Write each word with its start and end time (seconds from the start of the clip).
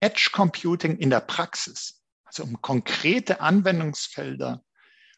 Edge 0.00 0.30
Computing 0.32 0.96
in 0.98 1.10
der 1.10 1.20
Praxis, 1.20 2.02
also 2.24 2.44
um 2.44 2.60
konkrete 2.60 3.40
Anwendungsfelder, 3.40 4.62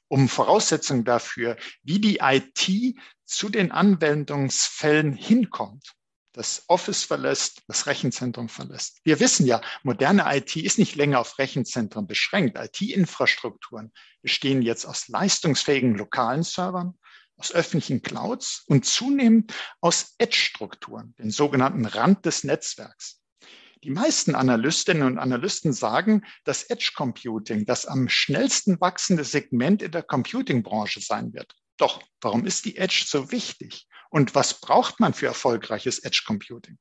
um 0.08 0.28
Voraussetzungen 0.28 1.04
dafür, 1.04 1.56
wie 1.82 2.00
die 2.00 2.18
IT 2.20 2.96
zu 3.24 3.48
den 3.48 3.70
Anwendungsfällen 3.70 5.12
hinkommt, 5.12 5.94
das 6.32 6.64
Office 6.68 7.04
verlässt, 7.04 7.62
das 7.66 7.86
Rechenzentrum 7.86 8.48
verlässt. 8.48 9.00
Wir 9.04 9.20
wissen 9.20 9.46
ja, 9.46 9.60
moderne 9.82 10.24
IT 10.36 10.56
ist 10.56 10.78
nicht 10.78 10.94
länger 10.94 11.20
auf 11.20 11.38
Rechenzentren 11.38 12.06
beschränkt. 12.06 12.56
IT-Infrastrukturen 12.58 13.92
bestehen 14.22 14.62
jetzt 14.62 14.84
aus 14.84 15.08
leistungsfähigen 15.08 15.96
lokalen 15.96 16.42
Servern, 16.42 16.94
aus 17.36 17.52
öffentlichen 17.52 18.02
Clouds 18.02 18.64
und 18.66 18.84
zunehmend 18.84 19.54
aus 19.80 20.14
Edge-Strukturen, 20.18 21.14
den 21.18 21.30
sogenannten 21.30 21.86
Rand 21.86 22.26
des 22.26 22.44
Netzwerks. 22.44 23.19
Die 23.82 23.90
meisten 23.90 24.34
Analystinnen 24.34 25.04
und 25.04 25.18
Analysten 25.18 25.72
sagen, 25.72 26.26
dass 26.44 26.64
Edge 26.64 26.92
Computing 26.94 27.64
das 27.64 27.86
am 27.86 28.10
schnellsten 28.10 28.78
wachsende 28.78 29.24
Segment 29.24 29.80
in 29.80 29.90
der 29.90 30.02
Computing-Branche 30.02 31.00
sein 31.00 31.32
wird. 31.32 31.54
Doch 31.78 32.02
warum 32.20 32.44
ist 32.44 32.66
die 32.66 32.76
Edge 32.76 33.04
so 33.06 33.32
wichtig? 33.32 33.86
Und 34.10 34.34
was 34.34 34.60
braucht 34.60 35.00
man 35.00 35.14
für 35.14 35.26
erfolgreiches 35.26 36.00
Edge 36.00 36.24
Computing? 36.26 36.76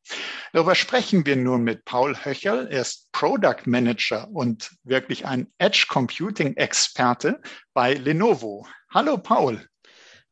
Darüber 0.52 0.76
sprechen 0.76 1.26
wir 1.26 1.38
nun 1.38 1.64
mit 1.64 1.86
Paul 1.86 2.18
Höcherl. 2.18 2.68
Er 2.70 2.82
ist 2.82 3.10
Product 3.14 3.66
Manager 3.66 4.28
und 4.32 4.72
wirklich 4.84 5.26
ein 5.26 5.48
Edge 5.58 5.86
Computing 5.88 6.58
Experte 6.58 7.42
bei 7.74 7.94
Lenovo. 7.94 8.68
Hallo 8.94 9.18
Paul. 9.18 9.66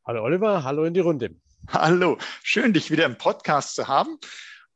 Hallo 0.06 0.22
Oliver, 0.22 0.64
hallo 0.64 0.84
in 0.84 0.92
die 0.92 1.00
Runde. 1.00 1.34
Hallo, 1.70 2.18
schön 2.42 2.74
dich 2.74 2.90
wieder 2.90 3.06
im 3.06 3.16
Podcast 3.16 3.74
zu 3.74 3.88
haben. 3.88 4.18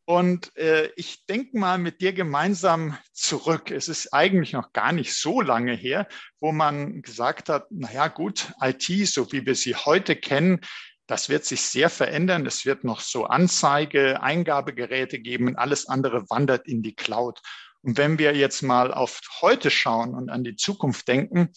Und 0.04 0.54
äh, 0.56 0.90
ich 0.96 1.26
denke 1.26 1.56
mal 1.56 1.78
mit 1.78 2.00
dir 2.00 2.12
gemeinsam 2.12 2.98
zurück. 3.12 3.70
Es 3.70 3.88
ist 3.88 4.12
eigentlich 4.12 4.52
noch 4.52 4.72
gar 4.72 4.92
nicht 4.92 5.14
so 5.14 5.40
lange 5.40 5.74
her, 5.74 6.08
wo 6.40 6.50
man 6.50 7.02
gesagt 7.02 7.48
hat, 7.48 7.70
naja 7.70 8.08
gut, 8.08 8.52
IT, 8.60 8.82
so 9.06 9.30
wie 9.30 9.46
wir 9.46 9.54
sie 9.54 9.76
heute 9.76 10.16
kennen, 10.16 10.60
das 11.06 11.28
wird 11.28 11.44
sich 11.44 11.62
sehr 11.62 11.90
verändern. 11.90 12.46
Es 12.46 12.64
wird 12.64 12.84
noch 12.84 13.00
so 13.00 13.26
Anzeige, 13.26 14.22
Eingabegeräte 14.22 15.20
geben 15.20 15.48
und 15.48 15.56
alles 15.56 15.86
andere 15.86 16.28
wandert 16.30 16.66
in 16.66 16.82
die 16.82 16.94
Cloud. 16.94 17.40
Und 17.82 17.98
wenn 17.98 18.18
wir 18.18 18.34
jetzt 18.34 18.62
mal 18.62 18.92
auf 18.94 19.20
heute 19.40 19.70
schauen 19.70 20.14
und 20.14 20.30
an 20.30 20.44
die 20.44 20.56
Zukunft 20.56 21.06
denken, 21.08 21.50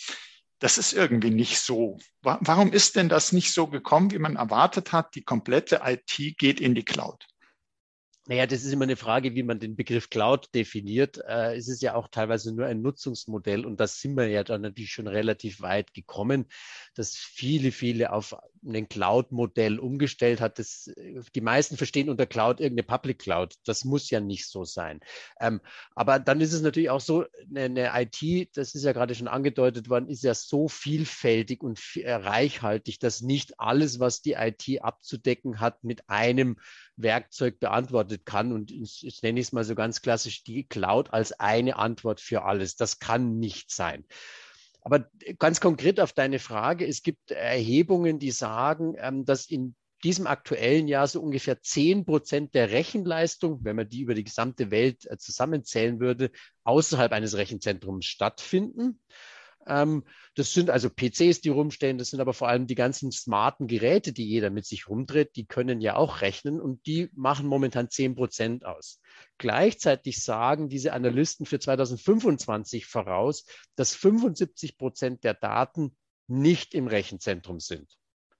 das 0.59 0.77
ist 0.77 0.93
irgendwie 0.93 1.29
nicht 1.29 1.59
so. 1.59 1.97
Warum 2.21 2.71
ist 2.71 2.95
denn 2.95 3.09
das 3.09 3.31
nicht 3.31 3.53
so 3.53 3.67
gekommen, 3.67 4.11
wie 4.11 4.19
man 4.19 4.35
erwartet 4.35 4.91
hat? 4.91 5.13
Die 5.15 5.23
komplette 5.23 5.81
IT 5.83 6.37
geht 6.37 6.59
in 6.59 6.75
die 6.75 6.85
Cloud. 6.85 7.25
Naja, 8.27 8.47
das 8.47 8.63
ist 8.63 8.73
immer 8.73 8.85
eine 8.85 8.95
Frage, 8.95 9.35
wie 9.35 9.43
man 9.43 9.59
den 9.59 9.75
Begriff 9.75 10.09
Cloud 10.09 10.49
definiert. 10.55 11.19
Äh, 11.27 11.55
es 11.57 11.67
ist 11.67 11.83
ja 11.83 11.93
auch 11.93 12.07
teilweise 12.07 12.55
nur 12.55 12.65
ein 12.65 12.81
Nutzungsmodell 12.81 13.65
und 13.65 13.79
da 13.79 13.85
sind 13.85 14.15
wir 14.15 14.27
ja 14.27 14.43
dann 14.43 14.61
natürlich 14.61 14.91
schon 14.91 15.07
relativ 15.07 15.61
weit 15.61 15.93
gekommen, 15.93 16.47
dass 16.95 17.15
viele, 17.15 17.71
viele 17.71 18.11
auf 18.11 18.35
ein 18.65 18.89
Cloud-Modell 18.89 19.79
umgestellt 19.79 20.41
hat. 20.41 20.59
Das, 20.59 20.91
die 21.35 21.41
meisten 21.41 21.77
verstehen 21.77 22.09
unter 22.09 22.25
Cloud 22.25 22.59
irgendeine 22.59 22.87
Public 22.87 23.19
Cloud. 23.19 23.55
Das 23.65 23.85
muss 23.85 24.09
ja 24.09 24.19
nicht 24.19 24.47
so 24.47 24.63
sein. 24.63 24.99
Ähm, 25.39 25.61
aber 25.95 26.19
dann 26.19 26.41
ist 26.41 26.53
es 26.53 26.61
natürlich 26.61 26.89
auch 26.89 27.01
so, 27.01 27.25
eine, 27.49 27.91
eine, 27.91 27.91
IT, 28.01 28.57
das 28.57 28.75
ist 28.75 28.83
ja 28.83 28.93
gerade 28.93 29.15
schon 29.15 29.27
angedeutet 29.27 29.89
worden, 29.89 30.09
ist 30.09 30.23
ja 30.23 30.33
so 30.33 30.67
vielfältig 30.67 31.61
und 31.63 31.79
äh, 31.95 32.13
reichhaltig, 32.13 32.99
dass 32.99 33.21
nicht 33.21 33.59
alles, 33.59 33.99
was 33.99 34.21
die 34.21 34.33
IT 34.33 34.81
abzudecken 34.81 35.59
hat, 35.59 35.83
mit 35.83 36.09
einem 36.09 36.57
Werkzeug 36.97 37.59
beantwortet 37.59 38.25
kann. 38.25 38.51
Und 38.51 38.71
ich, 38.71 39.05
ich 39.05 39.21
nenne 39.21 39.39
es 39.39 39.51
mal 39.51 39.63
so 39.63 39.75
ganz 39.75 40.01
klassisch 40.01 40.43
die 40.43 40.67
Cloud 40.67 41.13
als 41.13 41.33
eine 41.39 41.77
Antwort 41.77 42.19
für 42.19 42.43
alles. 42.43 42.75
Das 42.75 42.99
kann 42.99 43.39
nicht 43.39 43.71
sein. 43.71 44.05
Aber 44.85 45.09
ganz 45.39 45.59
konkret 45.59 45.99
auf 45.99 46.13
deine 46.13 46.37
Frage, 46.37 46.85
es 46.85 47.01
gibt 47.01 47.31
Erhebungen, 47.31 48.19
die 48.19 48.29
sagen, 48.29 48.95
ähm, 48.99 49.25
dass 49.25 49.47
in 49.47 49.75
diesem 50.03 50.27
aktuellen 50.27 50.87
Jahr 50.87 51.07
so 51.07 51.21
ungefähr 51.23 51.59
zehn 51.63 52.05
Prozent 52.05 52.53
der 52.53 52.69
Rechenleistung, 52.69 53.63
wenn 53.63 53.75
man 53.75 53.89
die 53.89 54.01
über 54.01 54.13
die 54.13 54.23
gesamte 54.23 54.69
Welt 54.69 55.09
äh, 55.09 55.17
zusammenzählen 55.17 55.99
würde, 55.99 56.29
außerhalb 56.65 57.11
eines 57.13 57.35
Rechenzentrums 57.35 58.05
stattfinden. 58.05 58.99
Ähm, 59.65 60.03
das 60.35 60.53
sind 60.53 60.69
also 60.69 60.91
PCs, 60.91 61.41
die 61.41 61.49
rumstehen, 61.49 61.97
das 61.97 62.09
sind 62.11 62.19
aber 62.19 62.35
vor 62.35 62.49
allem 62.49 62.67
die 62.67 62.75
ganzen 62.75 63.11
smarten 63.11 63.65
Geräte, 63.65 64.13
die 64.13 64.29
jeder 64.29 64.51
mit 64.51 64.67
sich 64.67 64.87
rumdreht, 64.87 65.35
die 65.35 65.47
können 65.47 65.81
ja 65.81 65.95
auch 65.95 66.21
rechnen 66.21 66.61
und 66.61 66.85
die 66.85 67.09
machen 67.15 67.47
momentan 67.47 67.89
zehn 67.89 68.13
Prozent 68.13 68.67
aus. 68.67 69.01
Gleichzeitig 69.37 70.23
sagen 70.23 70.69
diese 70.69 70.93
Analysten 70.93 71.45
für 71.45 71.59
2025 71.59 72.85
voraus, 72.85 73.45
dass 73.75 73.95
75 73.95 74.77
Prozent 74.77 75.23
der 75.23 75.33
Daten 75.33 75.95
nicht 76.27 76.73
im 76.73 76.87
Rechenzentrum 76.87 77.59
sind. 77.59 77.97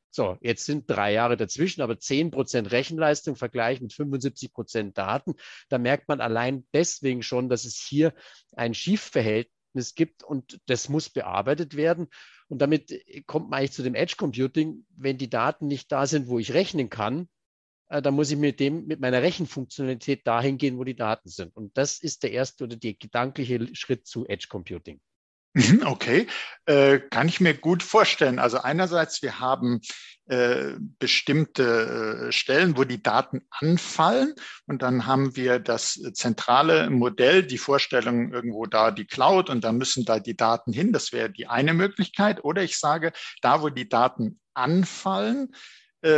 So, 0.09 0.37
jetzt 0.39 0.63
sind 0.63 0.89
drei 0.89 1.11
Jahre 1.11 1.35
dazwischen, 1.35 1.81
aber 1.81 1.99
10 1.99 2.31
Prozent 2.31 2.71
Rechenleistung 2.71 3.35
vergleicht 3.35 3.81
mit 3.81 3.91
75 3.91 4.53
Prozent 4.53 4.97
Daten. 4.97 5.35
Da 5.67 5.77
merkt 5.77 6.07
man 6.07 6.21
allein 6.21 6.65
deswegen 6.73 7.21
schon, 7.21 7.49
dass 7.49 7.65
es 7.65 7.75
hier 7.75 8.13
ein 8.55 8.73
Schiefverhältnis 8.73 9.55
Verhältnis 9.75 9.95
gibt 9.95 10.23
und 10.23 10.59
das 10.67 10.89
muss 10.89 11.09
bearbeitet 11.09 11.75
werden. 11.75 12.07
Und 12.47 12.61
damit 12.61 12.93
kommt 13.25 13.49
man 13.49 13.59
eigentlich 13.59 13.73
zu 13.73 13.83
dem 13.83 13.95
Edge 13.95 14.15
Computing. 14.17 14.85
Wenn 14.95 15.17
die 15.17 15.29
Daten 15.29 15.67
nicht 15.67 15.91
da 15.91 16.07
sind, 16.07 16.27
wo 16.27 16.39
ich 16.39 16.53
rechnen 16.53 16.89
kann, 16.89 17.27
dann 17.89 18.13
muss 18.13 18.31
ich 18.31 18.37
mit 18.37 18.59
dem, 18.59 18.85
mit 18.85 18.99
meiner 18.99 19.21
Rechenfunktionalität 19.21 20.25
dahin 20.25 20.57
gehen, 20.57 20.77
wo 20.77 20.83
die 20.83 20.95
Daten 20.95 21.29
sind. 21.29 21.55
Und 21.55 21.77
das 21.77 21.99
ist 21.99 22.23
der 22.23 22.31
erste 22.31 22.63
oder 22.63 22.75
der 22.75 22.93
gedankliche 22.93 23.75
Schritt 23.75 24.07
zu 24.07 24.25
Edge 24.27 24.47
Computing. 24.49 24.99
Okay, 25.85 26.27
äh, 26.65 26.99
kann 26.99 27.27
ich 27.27 27.39
mir 27.39 27.53
gut 27.53 27.81
vorstellen. 27.81 28.39
Also 28.39 28.57
einerseits, 28.59 29.21
wir 29.21 29.39
haben 29.39 29.79
äh, 30.27 30.73
bestimmte 30.99 32.27
äh, 32.27 32.31
Stellen, 32.31 32.77
wo 32.77 32.83
die 32.83 33.01
Daten 33.01 33.41
anfallen 33.49 34.33
und 34.65 34.81
dann 34.81 35.05
haben 35.05 35.35
wir 35.35 35.59
das 35.59 35.93
zentrale 36.13 36.89
Modell, 36.89 37.43
die 37.43 37.57
Vorstellung 37.57 38.33
irgendwo 38.33 38.65
da 38.65 38.91
die 38.91 39.05
Cloud 39.05 39.49
und 39.49 39.63
da 39.63 39.71
müssen 39.71 40.03
da 40.03 40.19
die 40.19 40.35
Daten 40.35 40.73
hin. 40.73 40.91
Das 40.91 41.13
wäre 41.13 41.29
die 41.29 41.47
eine 41.47 41.73
Möglichkeit. 41.73 42.43
Oder 42.43 42.63
ich 42.63 42.77
sage, 42.77 43.13
da 43.41 43.61
wo 43.61 43.69
die 43.69 43.87
Daten 43.87 44.39
anfallen, 44.53 45.53
äh, 45.53 45.57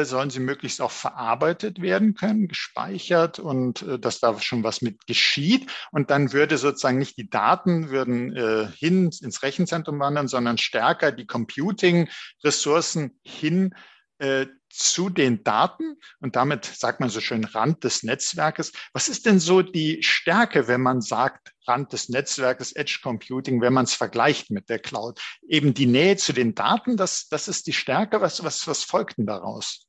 sollen 0.03 0.29
sie 0.29 0.39
möglichst 0.39 0.81
auch 0.81 0.91
verarbeitet 0.91 1.81
werden 1.81 2.13
können, 2.13 2.47
gespeichert 2.47 3.39
und 3.39 3.83
äh, 3.83 3.97
dass 3.99 4.19
da 4.19 4.39
schon 4.39 4.63
was 4.63 4.81
mit 4.81 5.07
geschieht. 5.07 5.71
Und 5.91 6.09
dann 6.09 6.33
würde 6.33 6.57
sozusagen 6.57 6.97
nicht 6.97 7.17
die 7.17 7.29
Daten 7.29 7.89
würden 7.89 8.35
äh, 8.35 8.67
hin 8.75 9.09
ins 9.21 9.43
Rechenzentrum 9.43 9.99
wandern, 9.99 10.27
sondern 10.27 10.57
stärker 10.57 11.11
die 11.11 11.25
Computing-Ressourcen 11.25 13.19
hin 13.23 13.73
äh, 14.19 14.47
zu 14.69 15.09
den 15.09 15.43
Daten 15.43 15.97
und 16.19 16.35
damit 16.35 16.65
sagt 16.65 16.99
man 16.99 17.09
so 17.09 17.19
schön 17.19 17.45
Rand 17.45 17.83
des 17.83 18.03
Netzwerkes. 18.03 18.71
Was 18.93 19.09
ist 19.09 19.25
denn 19.25 19.39
so 19.39 19.61
die 19.61 20.03
Stärke, 20.03 20.67
wenn 20.67 20.81
man 20.81 21.01
sagt 21.01 21.53
Rand 21.67 21.93
des 21.93 22.09
Netzwerkes, 22.09 22.73
Edge 22.73 22.99
Computing, 23.01 23.61
wenn 23.61 23.73
man 23.73 23.85
es 23.85 23.93
vergleicht 23.93 24.51
mit 24.51 24.69
der 24.69 24.79
Cloud? 24.79 25.19
Eben 25.47 25.73
die 25.73 25.85
Nähe 25.87 26.17
zu 26.17 26.33
den 26.33 26.55
Daten, 26.55 26.97
das, 26.97 27.27
das 27.29 27.47
ist 27.47 27.67
die 27.67 27.73
Stärke. 27.73 28.21
Was, 28.21 28.43
was, 28.43 28.67
was 28.67 28.83
folgt 28.83 29.17
denn 29.17 29.25
daraus? 29.25 29.87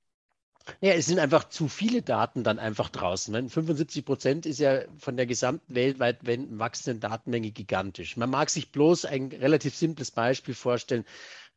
Ja, 0.81 0.93
es 0.93 1.07
sind 1.07 1.19
einfach 1.19 1.49
zu 1.49 1.69
viele 1.69 2.03
Daten 2.03 2.45
dann 2.45 2.59
einfach 2.59 2.91
draußen. 2.91 3.49
75 3.49 4.05
Prozent 4.05 4.47
ist 4.47 4.59
ja 4.59 4.83
von 4.99 5.17
der 5.17 5.27
gesamten 5.27 5.75
weltweit 5.75 6.19
wachsenden 6.23 7.01
Datenmenge 7.01 7.51
gigantisch. 7.51 8.17
Man 8.17 8.31
mag 8.31 8.51
sich 8.51 8.71
bloß 8.71 9.07
ein 9.07 9.29
relativ 9.29 9.75
simples 9.75 10.11
Beispiel 10.11 10.55
vorstellen 10.55 11.05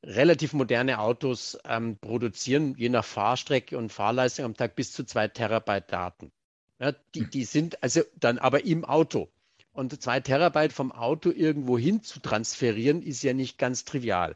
relativ 0.03 0.53
moderne 0.53 0.99
Autos 0.99 1.57
ähm, 1.65 1.97
produzieren, 1.97 2.75
je 2.77 2.89
nach 2.89 3.05
Fahrstrecke 3.05 3.77
und 3.77 3.91
Fahrleistung 3.91 4.45
am 4.45 4.55
Tag 4.55 4.75
bis 4.75 4.91
zu 4.91 5.03
zwei 5.03 5.27
Terabyte 5.27 5.91
Daten. 5.91 6.31
Ja, 6.79 6.93
die, 7.13 7.21
hm. 7.21 7.29
die 7.29 7.43
sind 7.43 7.83
also 7.83 8.01
dann 8.19 8.39
aber 8.39 8.65
im 8.65 8.85
Auto. 8.85 9.29
Und 9.73 10.01
zwei 10.01 10.19
Terabyte 10.19 10.73
vom 10.73 10.91
Auto 10.91 11.29
irgendwo 11.29 11.77
hin 11.77 12.03
zu 12.03 12.19
transferieren, 12.19 13.01
ist 13.03 13.23
ja 13.23 13.33
nicht 13.33 13.57
ganz 13.57 13.85
trivial. 13.85 14.35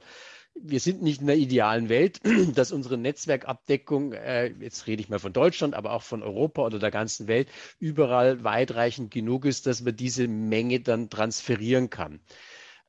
wir 0.53 0.79
sind 0.79 1.01
nicht 1.01 1.19
in 1.19 1.27
der 1.27 1.35
idealen 1.35 1.89
Welt, 1.89 2.21
dass 2.55 2.71
unsere 2.71 2.97
Netzwerkabdeckung, 2.97 4.13
äh, 4.13 4.47
jetzt 4.59 4.87
rede 4.87 5.01
ich 5.01 5.09
mal 5.09 5.19
von 5.19 5.33
Deutschland, 5.33 5.73
aber 5.73 5.91
auch 5.91 6.03
von 6.03 6.23
Europa 6.23 6.65
oder 6.65 6.79
der 6.79 6.91
ganzen 6.91 7.27
Welt, 7.27 7.49
überall 7.79 8.43
weitreichend 8.43 9.11
genug 9.11 9.45
ist, 9.45 9.65
dass 9.65 9.81
man 9.81 9.95
diese 9.95 10.27
Menge 10.27 10.79
dann 10.79 11.09
transferieren 11.09 11.89
kann. 11.89 12.21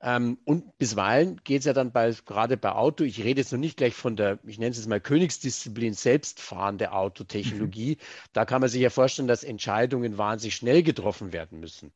Ähm, 0.06 0.38
und 0.44 0.78
bisweilen 0.78 1.40
geht 1.42 1.58
es 1.58 1.64
ja 1.64 1.72
dann 1.72 1.90
bei, 1.90 2.14
gerade 2.24 2.56
bei 2.56 2.70
Auto, 2.70 3.02
ich 3.02 3.24
rede 3.24 3.40
jetzt 3.40 3.50
noch 3.50 3.58
nicht 3.58 3.76
gleich 3.76 3.92
von 3.92 4.14
der, 4.14 4.38
ich 4.46 4.56
nenne 4.56 4.70
es 4.70 4.76
jetzt 4.76 4.86
mal 4.86 5.00
Königsdisziplin, 5.00 5.94
selbstfahrende 5.94 6.92
Autotechnologie. 6.92 7.96
Mhm. 7.96 8.28
Da 8.32 8.44
kann 8.44 8.60
man 8.60 8.70
sich 8.70 8.80
ja 8.80 8.90
vorstellen, 8.90 9.26
dass 9.26 9.42
Entscheidungen 9.42 10.16
wahnsinnig 10.16 10.54
schnell 10.54 10.84
getroffen 10.84 11.32
werden 11.32 11.58
müssen. 11.58 11.92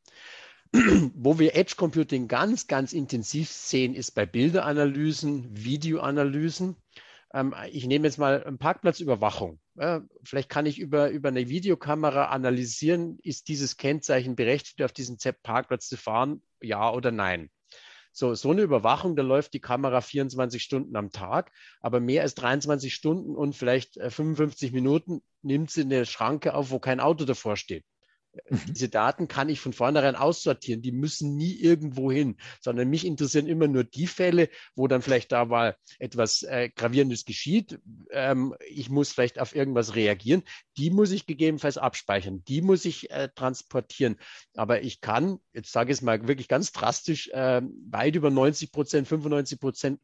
Wo 1.15 1.39
wir 1.39 1.55
Edge 1.55 1.75
Computing 1.77 2.27
ganz, 2.27 2.67
ganz 2.67 2.91
intensiv 2.91 3.49
sehen, 3.49 3.95
ist 3.95 4.11
bei 4.11 4.25
Bilderanalysen, 4.25 5.47
Videoanalysen. 5.49 6.75
Ähm, 7.33 7.55
ich 7.71 7.87
nehme 7.87 8.07
jetzt 8.07 8.17
mal 8.17 8.41
Parkplatzüberwachung. 8.59 9.61
vielleicht 10.25 10.49
kann 10.49 10.65
ich 10.65 10.79
über, 10.79 11.11
über 11.11 11.29
eine 11.29 11.47
Videokamera 11.47 12.25
analysieren, 12.25 13.19
ist 13.23 13.47
dieses 13.47 13.77
Kennzeichen 13.77 14.35
berechtigt, 14.35 14.81
auf 14.83 14.91
diesen 14.91 15.17
Parkplatz 15.43 15.87
zu 15.87 15.95
fahren, 15.95 16.41
ja 16.61 16.91
oder 16.91 17.11
nein. 17.11 17.49
So, 18.11 18.33
so 18.35 18.51
eine 18.51 18.61
Überwachung, 18.61 19.15
da 19.15 19.23
läuft 19.23 19.53
die 19.53 19.61
Kamera 19.61 20.01
24 20.01 20.61
Stunden 20.61 20.95
am 20.95 21.11
Tag, 21.11 21.51
aber 21.79 21.99
mehr 21.99 22.23
als 22.23 22.35
23 22.35 22.93
Stunden 22.93 23.35
und 23.35 23.55
vielleicht 23.55 23.95
55 23.95 24.69
äh, 24.69 24.73
Minuten 24.73 25.21
nimmt 25.41 25.71
sie 25.71 25.81
eine 25.81 26.05
Schranke 26.05 26.53
auf, 26.53 26.71
wo 26.71 26.79
kein 26.79 26.99
Auto 26.99 27.25
davor 27.25 27.55
steht. 27.55 27.85
Mhm. 28.49 28.61
Diese 28.69 28.89
Daten 28.89 29.27
kann 29.27 29.49
ich 29.49 29.59
von 29.59 29.73
vornherein 29.73 30.15
aussortieren. 30.15 30.81
Die 30.81 30.91
müssen 30.91 31.35
nie 31.35 31.53
irgendwo 31.53 32.11
hin, 32.11 32.37
sondern 32.61 32.89
mich 32.89 33.05
interessieren 33.05 33.47
immer 33.47 33.67
nur 33.67 33.83
die 33.83 34.07
Fälle, 34.07 34.49
wo 34.75 34.87
dann 34.87 35.01
vielleicht 35.01 35.31
da 35.31 35.45
mal 35.45 35.75
etwas 35.99 36.43
äh, 36.43 36.69
Gravierendes 36.69 37.25
geschieht. 37.25 37.79
Ähm, 38.11 38.55
ich 38.67 38.89
muss 38.89 39.11
vielleicht 39.11 39.39
auf 39.39 39.55
irgendwas 39.55 39.95
reagieren. 39.95 40.43
Die 40.77 40.89
muss 40.89 41.11
ich 41.11 41.25
gegebenenfalls 41.25 41.77
abspeichern. 41.77 42.43
Die 42.45 42.61
muss 42.61 42.85
ich 42.85 43.09
äh, 43.11 43.29
transportieren. 43.35 44.17
Aber 44.55 44.81
ich 44.81 45.01
kann, 45.01 45.39
jetzt 45.53 45.71
sage 45.71 45.91
ich 45.91 45.97
es 45.97 46.01
mal 46.01 46.27
wirklich 46.27 46.47
ganz 46.47 46.71
drastisch, 46.71 47.29
äh, 47.29 47.61
weit 47.89 48.15
über 48.15 48.29
90 48.29 48.71
Prozent, 48.71 49.07
95 49.07 49.59
Prozent 49.59 49.99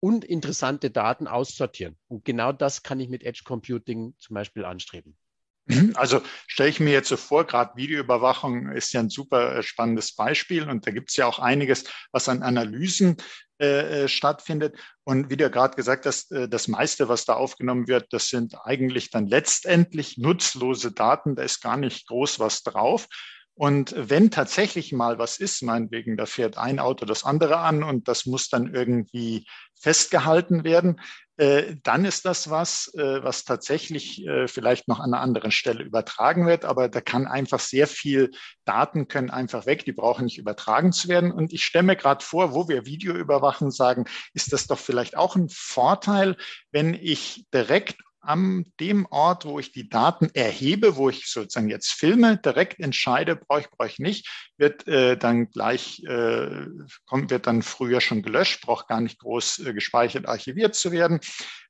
und 0.00 0.24
interessante 0.24 0.90
Daten 0.90 1.26
aussortieren. 1.26 1.96
Und 2.06 2.24
genau 2.24 2.52
das 2.52 2.82
kann 2.82 3.00
ich 3.00 3.08
mit 3.08 3.24
Edge 3.24 3.42
Computing 3.44 4.14
zum 4.18 4.34
Beispiel 4.34 4.64
anstreben. 4.64 5.16
Mhm. 5.68 5.92
Also 5.94 6.22
stelle 6.46 6.70
ich 6.70 6.80
mir 6.80 6.92
jetzt 6.92 7.08
so 7.08 7.16
vor, 7.16 7.46
gerade 7.46 7.76
Videoüberwachung 7.76 8.72
ist 8.72 8.92
ja 8.92 9.00
ein 9.00 9.10
super 9.10 9.56
äh, 9.56 9.62
spannendes 9.62 10.14
Beispiel 10.14 10.68
und 10.68 10.86
da 10.86 10.90
gibt 10.90 11.10
es 11.10 11.16
ja 11.16 11.26
auch 11.26 11.38
einiges, 11.38 11.84
was 12.10 12.28
an 12.28 12.42
Analysen 12.42 13.16
äh, 13.60 14.04
äh, 14.04 14.08
stattfindet. 14.08 14.76
Und 15.02 15.30
wie 15.30 15.36
du 15.36 15.50
gerade 15.50 15.74
gesagt 15.74 16.06
hast, 16.06 16.30
äh, 16.30 16.48
das 16.48 16.68
meiste, 16.68 17.08
was 17.08 17.24
da 17.24 17.34
aufgenommen 17.34 17.88
wird, 17.88 18.12
das 18.12 18.28
sind 18.28 18.54
eigentlich 18.64 19.10
dann 19.10 19.26
letztendlich 19.26 20.16
nutzlose 20.16 20.92
Daten. 20.92 21.34
Da 21.34 21.42
ist 21.42 21.60
gar 21.60 21.76
nicht 21.76 22.06
groß 22.06 22.38
was 22.38 22.62
drauf. 22.62 23.08
Und 23.58 23.92
wenn 23.96 24.30
tatsächlich 24.30 24.92
mal 24.92 25.18
was 25.18 25.40
ist, 25.40 25.62
meinetwegen, 25.64 26.16
da 26.16 26.26
fährt 26.26 26.56
ein 26.56 26.78
Auto 26.78 27.04
das 27.04 27.24
andere 27.24 27.56
an 27.58 27.82
und 27.82 28.06
das 28.06 28.24
muss 28.24 28.48
dann 28.48 28.72
irgendwie 28.72 29.48
festgehalten 29.74 30.62
werden, 30.62 31.00
äh, 31.38 31.74
dann 31.82 32.04
ist 32.04 32.24
das 32.24 32.50
was, 32.50 32.94
äh, 32.94 33.20
was 33.24 33.42
tatsächlich 33.42 34.24
äh, 34.24 34.46
vielleicht 34.46 34.86
noch 34.86 35.00
an 35.00 35.12
einer 35.12 35.22
anderen 35.22 35.50
Stelle 35.50 35.82
übertragen 35.82 36.46
wird. 36.46 36.64
Aber 36.64 36.88
da 36.88 37.00
kann 37.00 37.26
einfach 37.26 37.58
sehr 37.58 37.88
viel 37.88 38.30
Daten 38.64 39.08
können 39.08 39.30
einfach 39.30 39.66
weg, 39.66 39.84
die 39.84 39.92
brauchen 39.92 40.26
nicht 40.26 40.38
übertragen 40.38 40.92
zu 40.92 41.08
werden. 41.08 41.32
Und 41.32 41.52
ich 41.52 41.64
stelle 41.64 41.82
mir 41.82 41.96
gerade 41.96 42.24
vor, 42.24 42.54
wo 42.54 42.68
wir 42.68 42.86
Video 42.86 43.12
überwachen, 43.12 43.72
sagen, 43.72 44.04
ist 44.34 44.52
das 44.52 44.68
doch 44.68 44.78
vielleicht 44.78 45.16
auch 45.16 45.34
ein 45.34 45.48
Vorteil, 45.48 46.36
wenn 46.70 46.94
ich 46.94 47.44
direkt 47.52 47.96
an 48.28 48.66
dem 48.78 49.06
Ort, 49.06 49.46
wo 49.46 49.58
ich 49.58 49.72
die 49.72 49.88
Daten 49.88 50.28
erhebe, 50.34 50.96
wo 50.96 51.08
ich 51.08 51.26
sozusagen 51.28 51.70
jetzt 51.70 51.92
filme, 51.92 52.36
direkt 52.36 52.78
entscheide, 52.78 53.36
brauche 53.36 53.60
ich, 53.60 53.70
brauche 53.70 53.88
ich 53.88 53.98
nicht, 53.98 54.28
wird 54.58 54.86
äh, 54.86 55.16
dann 55.16 55.48
gleich, 55.48 56.02
äh, 56.04 56.66
kommt, 57.06 57.30
wird 57.30 57.46
dann 57.46 57.62
früher 57.62 58.02
schon 58.02 58.22
gelöscht, 58.22 58.60
braucht 58.60 58.86
gar 58.86 59.00
nicht 59.00 59.18
groß 59.18 59.60
äh, 59.60 59.72
gespeichert, 59.72 60.28
archiviert 60.28 60.74
zu 60.74 60.92
werden, 60.92 61.20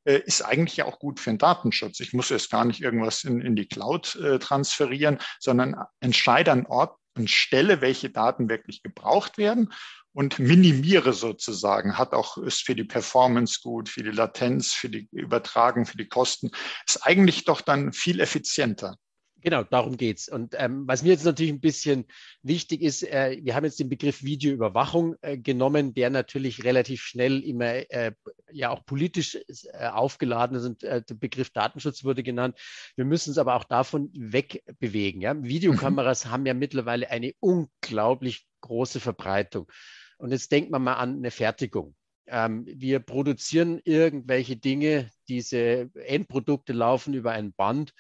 äh, 0.05 0.21
ist 0.27 0.43
eigentlich 0.43 0.79
ja 0.79 0.87
auch 0.87 0.99
gut 0.99 1.21
für 1.21 1.31
den 1.31 1.39
Datenschutz. 1.39 2.01
Ich 2.01 2.13
muss 2.13 2.29
jetzt 2.31 2.51
gar 2.51 2.65
nicht 2.65 2.83
irgendwas 2.83 3.23
in, 3.23 3.41
in 3.41 3.55
die 3.55 3.69
Cloud 3.69 4.17
äh, 4.17 4.41
transferieren, 4.41 5.19
sondern 5.39 5.77
entscheide 6.01 6.51
an 6.51 6.67
Ort 6.67 6.99
und 7.17 7.31
Stelle, 7.31 7.81
welche 7.81 8.11
Daten 8.11 8.49
wirklich 8.49 8.83
gebraucht 8.83 9.39
werden 9.39 9.73
und 10.19 10.41
minimiere 10.41 11.13
sozusagen, 11.13 11.97
hat 11.97 12.13
auch, 12.13 12.39
ist 12.39 12.67
für 12.67 12.75
die 12.75 12.83
Performance 12.83 13.61
gut, 13.63 13.89
für 13.89 14.03
die 14.03 14.11
Latenz, 14.11 14.73
für 14.73 14.89
die 14.89 15.07
Übertragung, 15.13 15.87
für 15.87 15.97
die 15.97 16.09
Kosten, 16.09 16.51
ist 16.89 17.07
eigentlich 17.07 17.45
doch 17.45 17.61
dann 17.61 17.93
viel 17.93 18.19
effizienter. 18.19 18.97
Genau, 19.43 19.63
darum 19.63 19.97
geht's. 19.97 20.29
Und 20.29 20.57
ähm, 20.59 20.89
was 20.89 21.05
mir 21.05 21.11
jetzt 21.11 21.25
natürlich 21.25 21.53
ein 21.53 21.61
bisschen 21.61 22.05
wichtig 22.43 22.83
ist, 22.83 23.05
äh, 23.05 23.39
wir 23.41 23.55
haben 23.55 23.65
jetzt 23.65 23.79
den 23.79 23.89
Begriff 23.89 24.25
Videoüberwachung 24.25 25.15
äh, 25.21 25.39
genommen, 25.39 25.95
der 25.95 26.11
natürlich 26.11 26.65
relativ 26.65 27.01
schnell 27.01 27.45
immer 27.45 27.89
äh, 27.89 28.11
ja 28.51 28.71
auch 28.71 28.85
politisch 28.85 29.39
äh, 29.47 29.87
aufgeladen 29.87 30.57
ist 30.57 30.65
und 30.65 30.83
äh, 30.83 31.01
der 31.01 31.15
Begriff 31.15 31.51
Datenschutz 31.51 32.03
wurde 32.03 32.25
genannt. 32.25 32.59
Wir 32.97 33.05
müssen 33.05 33.31
es 33.31 33.39
aber 33.39 33.55
auch 33.55 33.63
davon 33.63 34.11
wegbewegen. 34.15 35.21
Ja? 35.21 35.41
Videokameras 35.41 36.25
mhm. 36.25 36.31
haben 36.31 36.47
ja 36.47 36.55
mittlerweile 36.55 37.09
eine 37.09 37.35
unglaublich 37.39 38.49
große 38.63 38.99
Verbreitung. 38.99 39.71
Und 40.19 40.33
jetzt 40.33 40.53
denkt 40.53 40.71
man 40.71 40.83
mal 40.83 40.95
an 40.95 41.17
eine 41.17 41.31
Fertigung. 41.31 41.95
Ähm, 42.27 42.67
wir 42.67 43.01
produzieren 43.01 43.81
irgendwelche 43.85 44.57
Dinge, 44.57 45.11
diese 45.29 45.91
Endprodukte 45.95 46.73
laufen 46.73 47.15
über 47.15 47.33
ein 47.33 47.53
Band 47.55 47.95